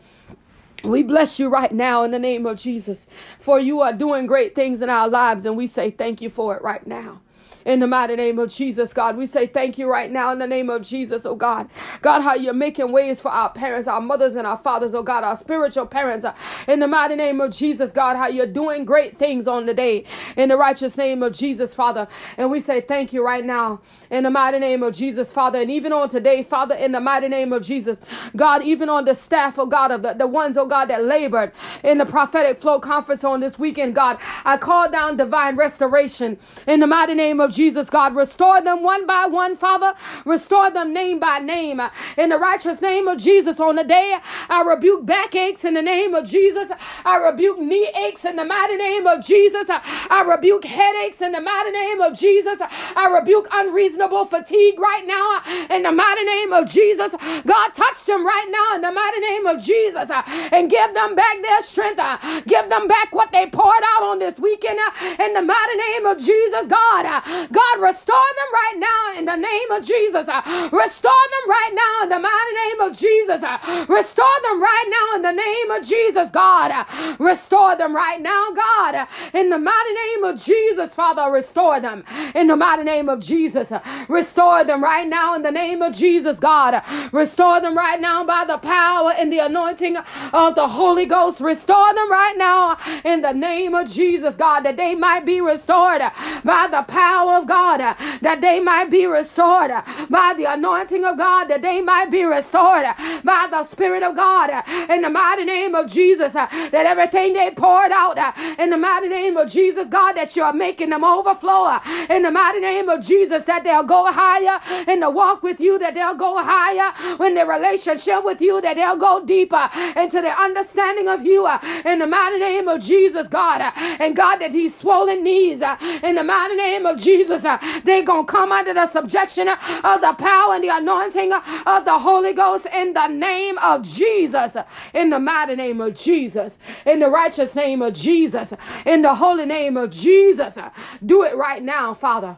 We 0.84 1.04
bless 1.04 1.40
you 1.40 1.50
right 1.50 1.72
now 1.72 2.04
in 2.04 2.12
the 2.12 2.20
name 2.20 2.46
of 2.46 2.58
Jesus, 2.58 3.08
for 3.40 3.60
you 3.60 3.82
are 3.82 3.94
doing 3.94 4.26
great 4.26 4.56
things 4.56 4.82
in 4.82 4.90
our 4.90 5.08
lives, 5.08 5.46
and 5.46 5.56
we 5.56 5.68
say 5.68 5.92
thank 5.92 6.22
you 6.22 6.30
for 6.30 6.56
it 6.56 6.62
right 6.62 6.86
now 6.86 7.22
in 7.66 7.80
the 7.80 7.88
mighty 7.88 8.16
name 8.16 8.40
of 8.40 8.50
Jesus, 8.52 8.94
God. 8.94 9.18
We 9.18 9.26
say 9.26 9.48
thank 9.48 9.78
you 9.78 9.90
right 9.90 10.12
now 10.12 10.32
in 10.32 10.40
the 10.40 10.48
name 10.48 10.70
of 10.70 10.82
Jesus, 10.82 11.26
oh 11.26 11.36
God. 11.36 11.70
God, 12.02 12.22
how 12.22 12.36
you're 12.36 12.54
making 12.54 12.92
ways 12.92 13.22
for 13.22 13.32
our 13.32 13.50
parents, 13.52 13.88
our 13.88 14.02
mothers, 14.02 14.36
and 14.36 14.48
our 14.48 14.58
fathers, 14.58 14.96
oh 14.96 15.04
God, 15.04 15.24
our 15.24 15.36
spiritual 15.36 15.86
parents. 15.86 16.26
In 16.68 16.80
the 16.80 16.88
mighty 16.88 17.16
name 17.16 17.42
of 17.42 17.52
Jesus, 17.52 17.92
God, 17.92 18.18
how 18.18 18.28
you're 18.28 18.46
doing 18.46 18.86
great 18.86 19.18
things 19.18 19.48
on 19.48 19.66
the 19.66 19.74
day 19.74 20.06
in 20.36 20.50
the 20.50 20.58
righteous 20.58 20.98
name 20.98 21.24
of 21.24 21.34
Jesus, 21.34 21.74
Father. 21.74 22.08
And 22.38 22.52
we 22.52 22.60
say 22.60 22.82
thank 22.82 23.14
you 23.14 23.24
right 23.26 23.44
now 23.44 23.82
in 24.10 24.24
the 24.24 24.30
mighty 24.32 24.60
name 24.60 24.84
of 24.84 24.94
Jesus, 24.94 25.32
Father. 25.32 25.62
And 25.62 25.72
even 25.72 25.94
on 25.94 26.10
today, 26.10 26.44
Father, 26.44 26.76
in 26.76 26.92
the 26.92 27.00
mighty 27.00 27.28
name 27.28 27.54
of 27.54 27.64
Jesus, 27.64 28.02
God, 28.36 28.64
even 28.64 28.90
on 28.90 29.06
the 29.06 29.14
staff, 29.14 29.60
oh 29.60 29.66
God, 29.66 29.92
of 29.92 30.02
the, 30.02 30.14
the 30.14 30.28
ones, 30.28 30.58
oh 30.58 30.66
God, 30.66 30.86
that 30.90 31.04
labored 31.04 31.52
in 31.84 31.98
the 31.98 32.06
prophetic 32.06 32.58
flow 32.58 32.80
conference 32.80 33.24
on 33.24 33.40
this 33.40 33.60
weekend, 33.60 33.96
God, 33.96 34.18
I 34.46 34.58
call 34.58 34.90
down 34.90 35.18
divine 35.18 35.56
restoration 35.56 36.38
in 36.68 36.80
the 36.80 36.88
mighty 36.88 37.14
name 37.14 37.40
of 37.40 37.51
Jesus, 37.52 37.90
God. 37.90 38.16
Restore 38.16 38.62
them 38.62 38.84
one 38.84 39.06
by 39.06 39.26
one, 39.26 39.56
Father. 39.56 39.94
Restore 40.26 40.72
them 40.72 40.94
name 40.94 41.20
by 41.20 41.40
name. 41.40 41.82
In 42.18 42.30
the 42.30 42.38
righteous 42.38 42.82
name 42.82 43.08
of 43.08 43.18
Jesus, 43.18 43.60
on 43.60 43.76
the 43.76 43.84
day 43.84 44.18
I 44.50 44.62
rebuke 44.64 45.06
backaches 45.06 45.66
in 45.66 45.76
the 45.76 45.82
name 45.82 46.14
of 46.14 46.26
Jesus. 46.28 46.72
I 47.06 47.18
rebuke 47.18 47.60
knee 47.60 47.90
aches 47.98 48.26
in 48.26 48.36
the 48.36 48.46
mighty 48.46 48.78
name 48.78 49.08
of 49.08 49.24
Jesus. 49.24 49.70
I 49.70 50.26
rebuke 50.28 50.66
headaches 50.66 51.22
in 51.22 51.32
the 51.32 51.42
mighty 51.42 51.72
name 51.72 52.02
of 52.02 52.18
Jesus. 52.18 52.62
I 52.62 53.08
rebuke 53.18 53.48
unreasonable 53.52 54.26
fatigue 54.26 54.80
right 54.80 55.06
now 55.06 55.76
in 55.76 55.84
the 55.84 55.92
mighty 55.92 56.24
name 56.24 56.54
of 56.54 56.70
Jesus. 56.70 57.16
God, 57.46 57.74
touch 57.74 58.06
them 58.06 58.26
right 58.26 58.48
now 58.50 58.76
in 58.76 58.82
the 58.82 58.92
mighty 58.92 59.20
name 59.20 59.46
of 59.48 59.62
Jesus 59.62 60.10
uh, 60.10 60.22
and 60.52 60.70
give 60.70 60.94
them 60.94 61.16
back 61.16 61.42
their 61.42 61.62
strength. 61.62 62.00
Uh, 62.00 62.18
give 62.48 62.70
them 62.70 62.88
back 62.88 63.14
what 63.14 63.32
they 63.32 63.48
poured 63.48 63.84
out 63.96 64.04
on 64.04 64.20
this 64.20 64.40
weekend 64.40 64.80
uh, 64.80 65.24
in 65.24 65.34
the 65.34 65.42
mighty 65.42 65.78
name 65.78 66.06
of 66.06 66.18
Jesus, 66.18 66.68
God. 66.68 67.24
God, 67.52 67.82
restore 67.82 68.16
them 68.38 68.52
right 68.54 68.76
now 68.78 69.20
in 69.20 69.26
the 69.26 69.36
name 69.36 69.72
of 69.72 69.84
Jesus. 69.86 70.28
Uh, 70.28 70.42
restore 70.72 71.12
them 71.12 71.50
right 71.50 71.72
now 71.74 72.04
in 72.04 72.10
the 72.10 72.20
mighty 72.20 72.54
name 72.54 72.82
of 72.82 72.98
Jesus. 72.98 73.44
Uh, 73.44 73.86
restore 73.88 74.38
them 74.44 74.62
right 74.62 74.88
now 74.90 75.16
in 75.16 75.22
the 75.22 75.32
name 75.32 75.72
of 75.72 75.86
Jesus, 75.86 76.32
God. 76.32 76.72
Uh, 76.72 77.16
restore 77.20 77.76
them 77.76 77.96
right 77.96 78.22
now, 78.22 78.52
God. 78.52 79.08
In 79.34 79.50
the 79.50 79.60
mighty 79.60 79.94
name 79.94 80.24
of 80.24 80.42
Jesus, 80.42 80.94
Father, 80.94 81.32
restore 81.32 81.80
them. 81.80 82.04
In 82.36 82.48
the 82.48 82.56
mighty 82.56 82.84
name 82.84 83.10
of 83.10 83.20
Jesus. 83.20 83.72
Restore 84.08 84.64
them 84.64 84.84
right 84.84 85.08
now 85.08 85.36
in 85.36 85.42
the 85.42 85.52
name 85.52 85.82
of 85.82 85.96
Jesus, 85.96 86.40
God. 86.40 86.82
Restore 87.12 87.62
them 87.62 87.78
right 87.78 88.00
now 88.00 88.24
by 88.24 88.44
the 88.46 88.58
power 88.58 89.14
and 89.18 89.32
the 89.32 89.40
anointing 89.40 89.98
of 90.34 90.56
the 90.56 90.68
Holy 90.68 91.06
Ghost. 91.06 91.42
Restore 91.42 91.94
them 91.94 92.12
right 92.12 92.36
now 92.38 92.78
in 93.04 93.22
the 93.22 93.34
name 93.34 93.74
of 93.74 93.90
Jesus, 93.90 94.36
God, 94.36 94.62
that 94.62 94.78
they 94.78 94.96
might 94.96 95.26
be 95.26 95.42
restored 95.42 96.02
by 96.44 96.68
the 96.70 96.84
power 96.84 97.02
power 97.22 97.31
of 97.32 97.48
God, 97.48 97.82
uh, 97.82 97.96
that 98.22 98.42
they 98.42 98.60
might 98.60 98.90
be 98.92 99.06
restored 99.06 99.72
uh, 99.72 99.82
by 100.10 100.34
the 100.38 100.46
anointing 100.46 101.06
of 101.06 101.18
God, 101.18 101.46
that 101.50 101.62
they 101.62 101.82
might 101.82 102.12
be 102.12 102.24
restored 102.24 102.86
uh, 102.86 102.94
by 103.24 103.48
the 103.50 103.64
Spirit 103.64 104.04
of 104.04 104.16
God 104.16 104.50
in 104.90 105.02
the 105.02 105.10
mighty 105.10 105.46
name 105.46 105.76
of 105.76 105.88
Jesus, 105.88 106.34
that 106.34 106.74
everything 106.74 107.34
they 107.34 107.52
poured 107.52 107.92
out 107.92 108.18
in 108.60 108.70
the 108.70 108.78
mighty 108.78 109.08
name 109.08 109.38
of 109.38 109.50
Jesus, 109.50 109.88
God, 109.90 110.14
that 110.14 110.36
you're 110.36 110.54
making 110.54 110.90
them 110.90 111.04
overflow 111.04 111.78
in 112.10 112.24
the 112.24 112.32
mighty 112.32 112.60
name 112.60 112.90
of 112.90 113.02
Jesus, 113.02 113.44
that 113.46 113.64
they'll 113.64 113.84
go 113.84 114.06
higher 114.12 114.60
in 114.88 115.00
the 115.00 115.10
walk 115.10 115.44
with 115.44 115.60
you, 115.60 115.78
that 115.80 115.94
they'll 115.96 116.16
go 116.16 116.38
higher 116.44 116.92
in 117.26 117.36
the 117.36 117.46
relationship 117.46 118.24
with 118.24 118.42
you, 118.42 118.62
that 118.62 118.76
they'll 118.76 118.96
go 118.98 119.24
deeper 119.24 119.70
into 119.96 120.22
the 120.22 120.32
understanding 120.40 121.08
of 121.08 121.24
you 121.26 121.48
in 121.86 122.00
the 122.00 122.08
mighty 122.08 122.40
name 122.40 122.68
of 122.68 122.82
Jesus, 122.82 123.28
God. 123.28 123.62
And 124.00 124.16
God, 124.16 124.38
that 124.38 124.52
these 124.52 124.76
swollen 124.76 125.24
knees 125.24 125.62
in 126.04 126.16
the 126.16 126.24
mighty 126.24 126.56
name 126.56 126.86
of 126.86 126.98
Jesus, 126.98 127.21
Uh, 127.30 127.58
they're 127.84 128.04
going 128.04 128.26
to 128.26 128.32
come 128.32 128.52
under 128.52 128.74
the 128.74 128.88
subjection 128.88 129.48
of 129.48 130.02
the 130.02 130.14
power 130.18 130.54
and 130.54 130.64
the 130.64 130.70
anointing 130.70 131.32
of 131.34 131.86
the 131.86 131.98
Holy 132.00 132.34
Ghost 132.34 132.68
in 132.74 132.94
the 132.94 133.08
name 133.08 133.58
of 133.60 133.84
Jesus. 133.84 134.58
In 134.94 135.10
the 135.10 135.20
mighty 135.20 135.56
name 135.56 135.82
of 135.82 135.94
Jesus. 135.94 136.58
In 136.86 137.00
the 137.00 137.10
righteous 137.10 137.56
name 137.56 137.82
of 137.82 137.94
Jesus. 137.94 138.54
In 138.86 139.02
the 139.02 139.16
holy 139.16 139.46
name 139.46 139.78
of 139.78 139.92
Jesus. 139.92 140.58
Do 141.06 141.24
it 141.24 141.36
right 141.36 141.62
now, 141.64 141.94
Father 141.94 142.38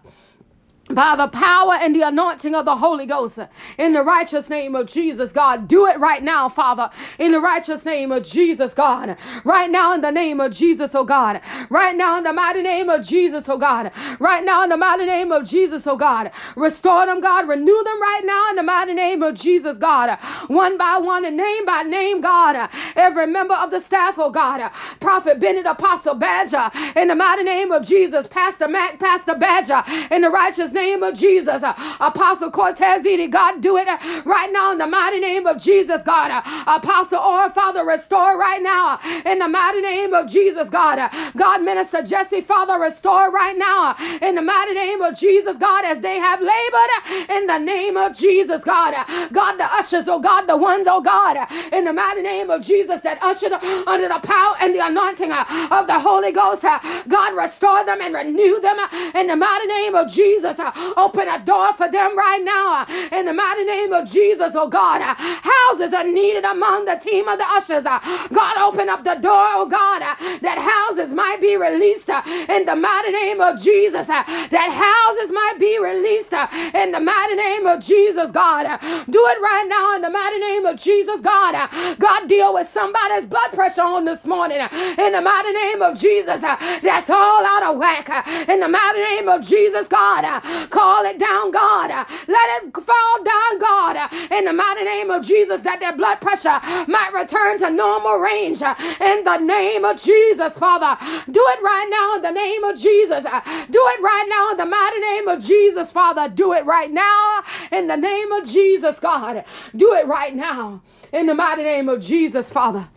by 0.90 1.16
the 1.16 1.28
power 1.28 1.74
and 1.74 1.96
the 1.96 2.02
anointing 2.02 2.54
of 2.54 2.66
the 2.66 2.76
Holy 2.76 3.06
Ghost. 3.06 3.40
In 3.78 3.94
the 3.94 4.04
righteous 4.04 4.50
name 4.50 4.76
of 4.76 4.88
Jesus, 4.88 5.32
God. 5.32 5.68
Do 5.68 5.88
it 5.88 6.00
right 6.00 6.22
now, 6.22 6.50
Father. 6.50 6.90
In 7.18 7.32
the 7.32 7.40
righteous 7.40 7.86
name 7.86 8.12
of 8.12 8.24
Jesus, 8.24 8.74
God. 8.74 9.18
Right 9.44 9.72
now, 9.72 9.94
in 9.94 10.02
the 10.02 10.12
name 10.12 10.40
of 10.40 10.52
Jesus, 10.52 10.94
oh 10.94 11.04
God. 11.04 11.42
Right 11.70 11.96
now, 11.96 12.18
in 12.18 12.24
the 12.24 12.34
mighty 12.34 12.62
name 12.62 12.90
of 12.90 13.06
Jesus, 13.06 13.48
oh 13.50 13.58
God. 13.58 13.92
Right 14.20 14.44
now, 14.44 14.64
in 14.64 14.70
the 14.70 14.78
mighty 14.78 15.06
name 15.06 15.32
of 15.32 15.46
Jesus, 15.46 15.88
oh 15.88 15.96
God. 15.96 16.32
Restore 16.56 17.06
them, 17.06 17.22
God. 17.22 17.48
Renew 17.48 17.84
them 17.84 18.02
right 18.02 18.22
now, 18.26 18.50
in 18.50 18.56
the 18.58 18.64
mighty 18.64 18.94
name 18.94 19.24
of 19.24 19.36
Jesus, 19.36 19.78
God. 19.78 20.20
One 20.48 20.78
by 20.78 20.98
one 20.98 21.26
and 21.26 21.38
name 21.38 21.66
by 21.66 21.84
name, 21.84 22.22
God. 22.22 22.70
Every 22.96 23.26
member 23.28 23.56
of 23.56 23.72
the 23.72 23.80
staff, 23.80 24.16
oh 24.20 24.30
God. 24.30 24.70
Prophet 25.00 25.40
Bennett, 25.40 25.66
Apostle 25.66 26.16
Badger. 26.16 26.70
In 26.96 27.08
the 27.08 27.16
mighty 27.16 27.44
name 27.44 27.72
of 27.72 27.84
Jesus. 27.84 28.28
Pastor 28.28 28.68
Matt, 28.68 29.00
Pastor 29.00 29.36
Badger. 29.36 29.84
In 30.12 30.22
the 30.22 30.30
righteous 30.30 30.74
name 30.74 30.83
of 30.92 31.14
Jesus. 31.16 31.64
Uh, 31.64 31.74
Apostle 32.00 32.52
Cortez 32.52 33.06
Eady, 33.06 33.28
God, 33.28 33.62
do 33.62 33.78
it 33.78 33.88
uh, 33.88 33.98
right 34.26 34.52
now 34.52 34.72
in 34.72 34.78
the 34.78 34.86
mighty 34.88 35.20
name 35.20 35.46
of 35.46 35.58
Jesus, 35.62 36.04
God. 36.04 36.30
Uh, 36.32 36.42
Apostle 36.68 37.20
or 37.20 37.50
Father, 37.50 37.86
restore 37.86 38.38
right 38.38 38.62
now 38.62 39.00
uh, 39.02 39.22
in 39.26 39.40
the 39.40 39.48
mighty 39.48 39.82
name 39.82 40.14
of 40.14 40.28
Jesus, 40.28 40.70
God. 40.70 41.00
Uh, 41.00 41.10
God, 41.38 41.62
Minister 41.64 42.02
Jesse, 42.02 42.42
Father, 42.42 42.80
restore 42.80 43.32
right 43.32 43.58
now 43.58 43.96
uh, 43.98 44.20
in 44.22 44.36
the 44.36 44.42
mighty 44.42 44.74
name 44.74 45.02
of 45.02 45.18
Jesus, 45.18 45.58
God, 45.58 45.86
as 45.86 46.02
they 46.02 46.18
have 46.18 46.40
labored 46.42 47.30
in 47.30 47.46
the 47.48 47.58
name 47.60 47.96
of 47.98 48.14
Jesus, 48.16 48.64
God. 48.64 48.94
God, 49.32 49.58
the 49.58 49.66
ushers, 49.80 50.08
oh 50.08 50.20
God, 50.20 50.48
the 50.48 50.58
ones, 50.58 50.88
oh 50.90 51.02
God, 51.02 51.38
in 51.72 51.86
the 51.86 51.94
mighty 51.94 52.22
name 52.22 52.50
of 52.50 52.62
Jesus 52.62 53.02
that 53.02 53.22
ushered 53.24 53.54
under 53.88 54.08
the 54.08 54.20
power 54.24 54.56
and 54.62 54.76
the 54.76 54.86
anointing 54.86 55.32
of 55.32 55.88
the 55.88 56.00
Holy 56.00 56.32
Ghost. 56.32 56.64
God, 57.08 57.36
restore 57.36 57.86
them 57.86 58.00
and 58.02 58.14
renew 58.14 58.60
them 58.60 58.78
in 59.16 59.28
the 59.28 59.36
mighty 59.36 59.68
name 59.68 59.96
of 59.96 60.10
Jesus. 60.12 60.60
Uh, 60.64 60.94
open 60.98 61.28
a 61.28 61.40
door 61.46 61.74
for 61.74 61.90
them 61.92 62.18
right 62.18 62.42
now 62.44 62.86
uh, 62.88 63.18
in 63.18 63.26
the 63.26 63.34
mighty 63.34 63.66
name 63.66 63.94
of 63.94 64.08
Jesus, 64.10 64.54
oh 64.56 64.68
God. 64.70 65.02
Uh, 65.02 65.16
houses 65.18 65.94
are 65.94 66.06
needed 66.06 66.46
among 66.46 66.86
the 66.86 66.96
team 66.96 67.28
of 67.28 67.38
the 67.38 67.46
ushers. 67.50 67.84
God, 67.84 68.58
open 68.58 68.90
up 68.90 69.04
the 69.04 69.16
door, 69.16 69.46
oh 69.60 69.68
God, 69.70 70.02
that 70.42 70.58
houses 70.60 71.14
might 71.14 71.40
be 71.42 71.58
released 71.58 72.10
in 72.10 72.66
the 72.66 72.76
mighty 72.76 73.12
name 73.12 73.42
of 73.42 73.60
Jesus. 73.62 74.08
That 74.08 74.70
houses 74.72 75.32
might 75.32 75.58
be 75.60 75.80
released 75.80 76.34
in 76.74 76.92
the 76.92 77.00
mighty 77.00 77.36
name 77.36 77.66
of 77.68 77.80
Jesus, 77.82 78.32
God. 78.32 78.66
Do 79.10 79.20
it 79.28 79.42
right 79.42 79.66
now 79.68 79.96
in 79.96 80.02
the 80.02 80.10
mighty 80.10 80.40
name 80.40 80.66
of 80.66 80.78
Jesus, 80.78 81.22
God. 81.22 81.70
God, 82.00 82.28
deal 82.28 82.54
with 82.54 82.68
somebody's 82.68 83.26
blood 83.26 83.52
pressure 83.54 83.82
on 83.84 84.06
this 84.06 84.26
morning 84.26 84.60
in 84.60 85.12
the 85.14 85.22
mighty 85.22 85.54
name 85.54 85.82
of 85.82 86.00
Jesus. 86.00 86.42
That's 86.42 87.10
all 87.10 87.46
out 87.46 87.64
of 87.64 87.78
whack 87.78 88.10
in 88.50 88.60
the 88.60 88.68
mighty 88.70 89.00
name 89.16 89.28
of 89.30 89.42
Jesus, 89.46 89.88
God. 89.88 90.24
Call 90.70 91.06
it 91.06 91.20
down, 91.20 91.52
God. 91.52 91.90
Let 92.28 92.64
it 92.64 92.76
fall 92.76 93.24
down, 93.24 93.60
God, 93.60 94.12
in 94.32 94.46
the 94.46 94.54
mighty 94.54 94.84
name 94.84 95.12
of 95.12 95.26
Jesus, 95.26 95.62
that 95.62 95.80
their 95.80 95.96
blood 95.96 96.22
pressure 96.22 96.60
might 96.88 97.12
return 97.14 97.58
to 97.60 97.70
normal 97.70 98.18
range 98.18 98.62
in 98.62 99.24
the 99.24 99.38
name 99.38 99.86
of 99.86 100.02
Jesus, 100.02 100.58
Father. 100.58 100.98
Do 101.30 101.44
it 101.44 101.62
right 101.62 101.88
now 101.90 102.16
in 102.16 102.22
the 102.22 102.32
name 102.32 102.64
of 102.64 102.80
Jesus. 102.80 103.24
Do 103.24 103.80
it 103.80 104.02
right 104.02 104.26
now 104.30 104.52
in 104.52 104.58
the 104.58 104.66
mighty 104.66 105.00
name 105.00 105.28
of 105.28 105.44
Jesus, 105.44 105.92
Father. 105.92 106.30
Do 106.30 106.54
it 106.54 106.66
right 106.66 106.92
now 106.92 107.44
in 107.72 107.88
the 107.88 107.98
name 107.98 108.32
of 108.32 108.48
Jesus, 108.48 109.00
God. 109.00 109.44
Do 109.76 109.94
it 109.94 110.08
right 110.08 110.36
now 110.36 110.82
in 111.12 111.26
the 111.26 111.36
mighty 111.36 111.64
name 111.64 111.90
of 111.90 112.02
Jesus, 112.02 112.52
Father. 112.52 112.90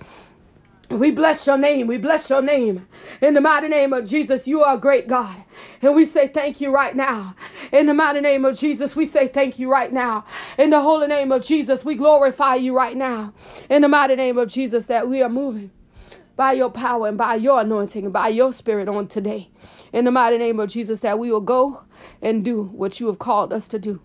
We 0.90 1.10
bless 1.10 1.46
your 1.46 1.58
name. 1.58 1.88
We 1.88 1.98
bless 1.98 2.30
your 2.30 2.42
name. 2.42 2.86
In 3.20 3.34
the 3.34 3.40
mighty 3.40 3.68
name 3.68 3.92
of 3.92 4.04
Jesus, 4.04 4.46
you 4.46 4.62
are 4.62 4.76
a 4.76 4.78
great 4.78 5.08
God. 5.08 5.36
And 5.82 5.94
we 5.94 6.04
say 6.04 6.28
thank 6.28 6.60
you 6.60 6.72
right 6.72 6.94
now. 6.94 7.34
In 7.72 7.86
the 7.86 7.94
mighty 7.94 8.20
name 8.20 8.44
of 8.44 8.56
Jesus, 8.56 8.94
we 8.94 9.04
say 9.04 9.26
thank 9.26 9.58
you 9.58 9.70
right 9.70 9.92
now. 9.92 10.24
In 10.56 10.70
the 10.70 10.80
holy 10.80 11.08
name 11.08 11.32
of 11.32 11.42
Jesus, 11.42 11.84
we 11.84 11.96
glorify 11.96 12.54
you 12.54 12.76
right 12.76 12.96
now. 12.96 13.32
In 13.68 13.82
the 13.82 13.88
mighty 13.88 14.14
name 14.14 14.38
of 14.38 14.48
Jesus, 14.48 14.86
that 14.86 15.08
we 15.08 15.22
are 15.22 15.28
moving 15.28 15.72
by 16.36 16.52
your 16.52 16.70
power 16.70 17.08
and 17.08 17.18
by 17.18 17.34
your 17.34 17.60
anointing 17.60 18.04
and 18.04 18.12
by 18.12 18.28
your 18.28 18.52
spirit 18.52 18.88
on 18.88 19.08
today. 19.08 19.50
In 19.92 20.04
the 20.04 20.12
mighty 20.12 20.38
name 20.38 20.60
of 20.60 20.70
Jesus, 20.70 21.00
that 21.00 21.18
we 21.18 21.32
will 21.32 21.40
go 21.40 21.82
and 22.22 22.44
do 22.44 22.62
what 22.62 23.00
you 23.00 23.08
have 23.08 23.18
called 23.18 23.52
us 23.52 23.66
to 23.68 23.78
do. 23.78 24.00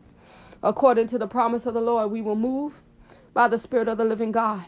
According 0.63 1.07
to 1.07 1.17
the 1.17 1.27
promise 1.27 1.65
of 1.65 1.73
the 1.73 1.81
Lord, 1.81 2.11
we 2.11 2.21
will 2.21 2.35
move 2.35 2.81
by 3.33 3.47
the 3.47 3.57
Spirit 3.57 3.87
of 3.87 3.97
the 3.97 4.05
living 4.05 4.31
God. 4.31 4.65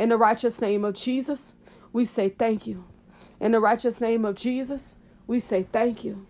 In 0.00 0.08
the 0.08 0.16
righteous 0.16 0.62
name 0.62 0.82
of 0.82 0.94
Jesus, 0.94 1.56
we 1.92 2.06
say 2.06 2.30
thank 2.30 2.66
you. 2.66 2.86
In 3.38 3.52
the 3.52 3.60
righteous 3.60 4.00
name 4.00 4.24
of 4.24 4.34
Jesus, 4.34 4.96
we 5.26 5.38
say 5.38 5.66
thank 5.70 6.04
you. 6.04 6.26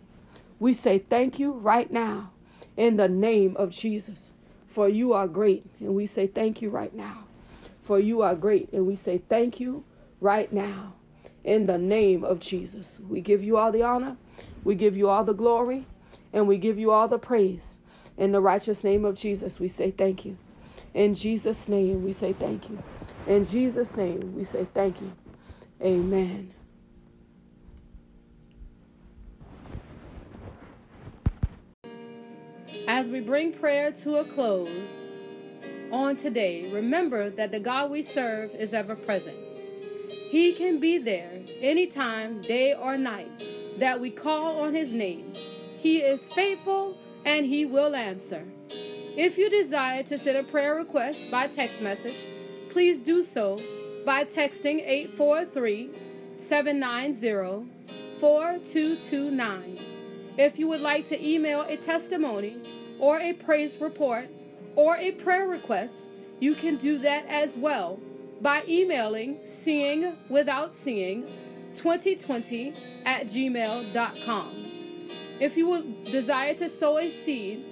We 0.58 0.72
say 0.72 0.98
thank 0.98 1.38
you 1.38 1.52
right 1.52 1.88
now 1.88 2.32
in 2.76 2.96
the 2.96 3.08
name 3.08 3.56
of 3.56 3.70
Jesus. 3.70 4.32
For 4.66 4.88
you 4.88 5.12
are 5.12 5.28
great, 5.28 5.64
and 5.78 5.94
we 5.94 6.04
say 6.04 6.26
thank 6.26 6.60
you 6.60 6.68
right 6.68 6.92
now. 6.92 7.26
For 7.80 8.00
you 8.00 8.22
are 8.22 8.34
great, 8.34 8.72
and 8.72 8.88
we 8.88 8.96
say 8.96 9.22
thank 9.28 9.60
you 9.60 9.84
right 10.20 10.52
now 10.52 10.94
in 11.44 11.66
the 11.66 11.78
name 11.78 12.24
of 12.24 12.40
Jesus. 12.40 12.98
We 12.98 13.20
give 13.20 13.40
you 13.40 13.56
all 13.56 13.70
the 13.70 13.84
honor, 13.84 14.16
we 14.64 14.74
give 14.74 14.96
you 14.96 15.08
all 15.08 15.22
the 15.22 15.32
glory, 15.32 15.86
and 16.32 16.48
we 16.48 16.58
give 16.58 16.76
you 16.76 16.90
all 16.90 17.06
the 17.06 17.20
praise. 17.20 17.78
In 18.18 18.32
the 18.32 18.40
righteous 18.40 18.82
name 18.82 19.04
of 19.04 19.14
Jesus, 19.14 19.60
we 19.60 19.68
say 19.68 19.92
thank 19.92 20.24
you. 20.24 20.38
In 20.94 21.14
Jesus' 21.14 21.68
name, 21.68 22.04
we 22.04 22.12
say 22.12 22.32
thank 22.32 22.68
you. 22.68 22.82
In 23.26 23.44
Jesus' 23.44 23.96
name, 23.96 24.34
we 24.36 24.44
say 24.44 24.66
thank 24.74 25.00
you. 25.00 25.12
Amen. 25.82 26.52
As 32.88 33.08
we 33.08 33.20
bring 33.20 33.52
prayer 33.52 33.92
to 33.92 34.16
a 34.16 34.24
close 34.24 35.06
on 35.92 36.16
today, 36.16 36.70
remember 36.72 37.30
that 37.30 37.52
the 37.52 37.60
God 37.60 37.90
we 37.90 38.02
serve 38.02 38.50
is 38.50 38.74
ever 38.74 38.96
present. 38.96 39.36
He 40.28 40.52
can 40.52 40.80
be 40.80 40.98
there 40.98 41.40
anytime, 41.60 42.42
day 42.42 42.74
or 42.74 42.96
night, 42.96 43.30
that 43.78 44.00
we 44.00 44.10
call 44.10 44.60
on 44.62 44.74
His 44.74 44.92
name. 44.92 45.34
He 45.76 45.98
is 45.98 46.26
faithful 46.26 46.96
and 47.24 47.46
He 47.46 47.64
will 47.64 47.94
answer. 47.94 48.46
If 49.16 49.38
you 49.38 49.50
desire 49.50 50.02
to 50.04 50.16
send 50.16 50.36
a 50.36 50.44
prayer 50.44 50.76
request 50.76 51.30
by 51.30 51.48
text 51.48 51.82
message, 51.82 52.26
please 52.70 53.00
do 53.00 53.22
so 53.22 53.60
by 54.06 54.24
texting 54.24 54.82
843 54.86 55.90
790 56.36 57.68
4229. 58.18 59.80
If 60.38 60.58
you 60.58 60.68
would 60.68 60.80
like 60.80 61.04
to 61.06 61.26
email 61.26 61.62
a 61.62 61.76
testimony 61.76 62.58
or 63.00 63.18
a 63.18 63.32
praise 63.32 63.80
report 63.80 64.28
or 64.76 64.96
a 64.96 65.10
prayer 65.10 65.48
request, 65.48 66.08
you 66.38 66.54
can 66.54 66.76
do 66.76 66.98
that 66.98 67.26
as 67.26 67.58
well 67.58 67.98
by 68.40 68.62
emailing 68.68 69.40
seeing 69.44 70.16
without 70.28 70.72
seeing 70.72 71.24
2020 71.74 72.74
at 73.04 73.26
gmail.com. 73.26 74.70
If 75.40 75.56
you 75.56 75.66
would 75.68 76.04
desire 76.04 76.54
to 76.54 76.68
sow 76.68 76.98
a 76.98 77.08
seed, 77.10 77.64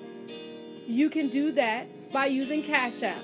you 0.88 1.10
can 1.10 1.28
do 1.28 1.52
that 1.52 1.86
by 2.10 2.26
using 2.26 2.62
Cash 2.62 3.02
App. 3.02 3.22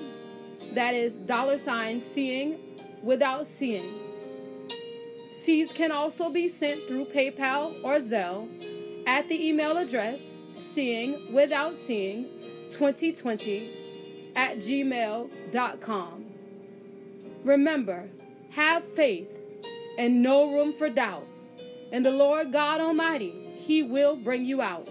That 0.75 0.93
is 0.93 1.17
dollar 1.17 1.57
sign 1.57 1.99
seeing 1.99 2.59
without 3.01 3.47
seeing. 3.47 3.91
Seeds 5.31 5.73
can 5.73 5.91
also 5.91 6.29
be 6.29 6.47
sent 6.47 6.87
through 6.87 7.05
PayPal 7.05 7.83
or 7.83 7.95
Zelle 7.95 8.47
at 9.07 9.27
the 9.27 9.47
email 9.47 9.77
address 9.77 10.37
seeing 10.57 11.33
without 11.33 11.75
seeing 11.75 12.25
2020 12.69 14.31
at 14.35 14.57
gmail.com. 14.57 16.25
Remember, 17.43 18.09
have 18.51 18.83
faith 18.83 19.39
and 19.97 20.21
no 20.21 20.51
room 20.53 20.71
for 20.71 20.89
doubt. 20.89 21.25
And 21.91 22.05
the 22.05 22.11
Lord 22.11 22.51
God 22.51 22.79
Almighty, 22.79 23.53
He 23.55 23.81
will 23.81 24.15
bring 24.15 24.45
you 24.45 24.61
out. 24.61 24.87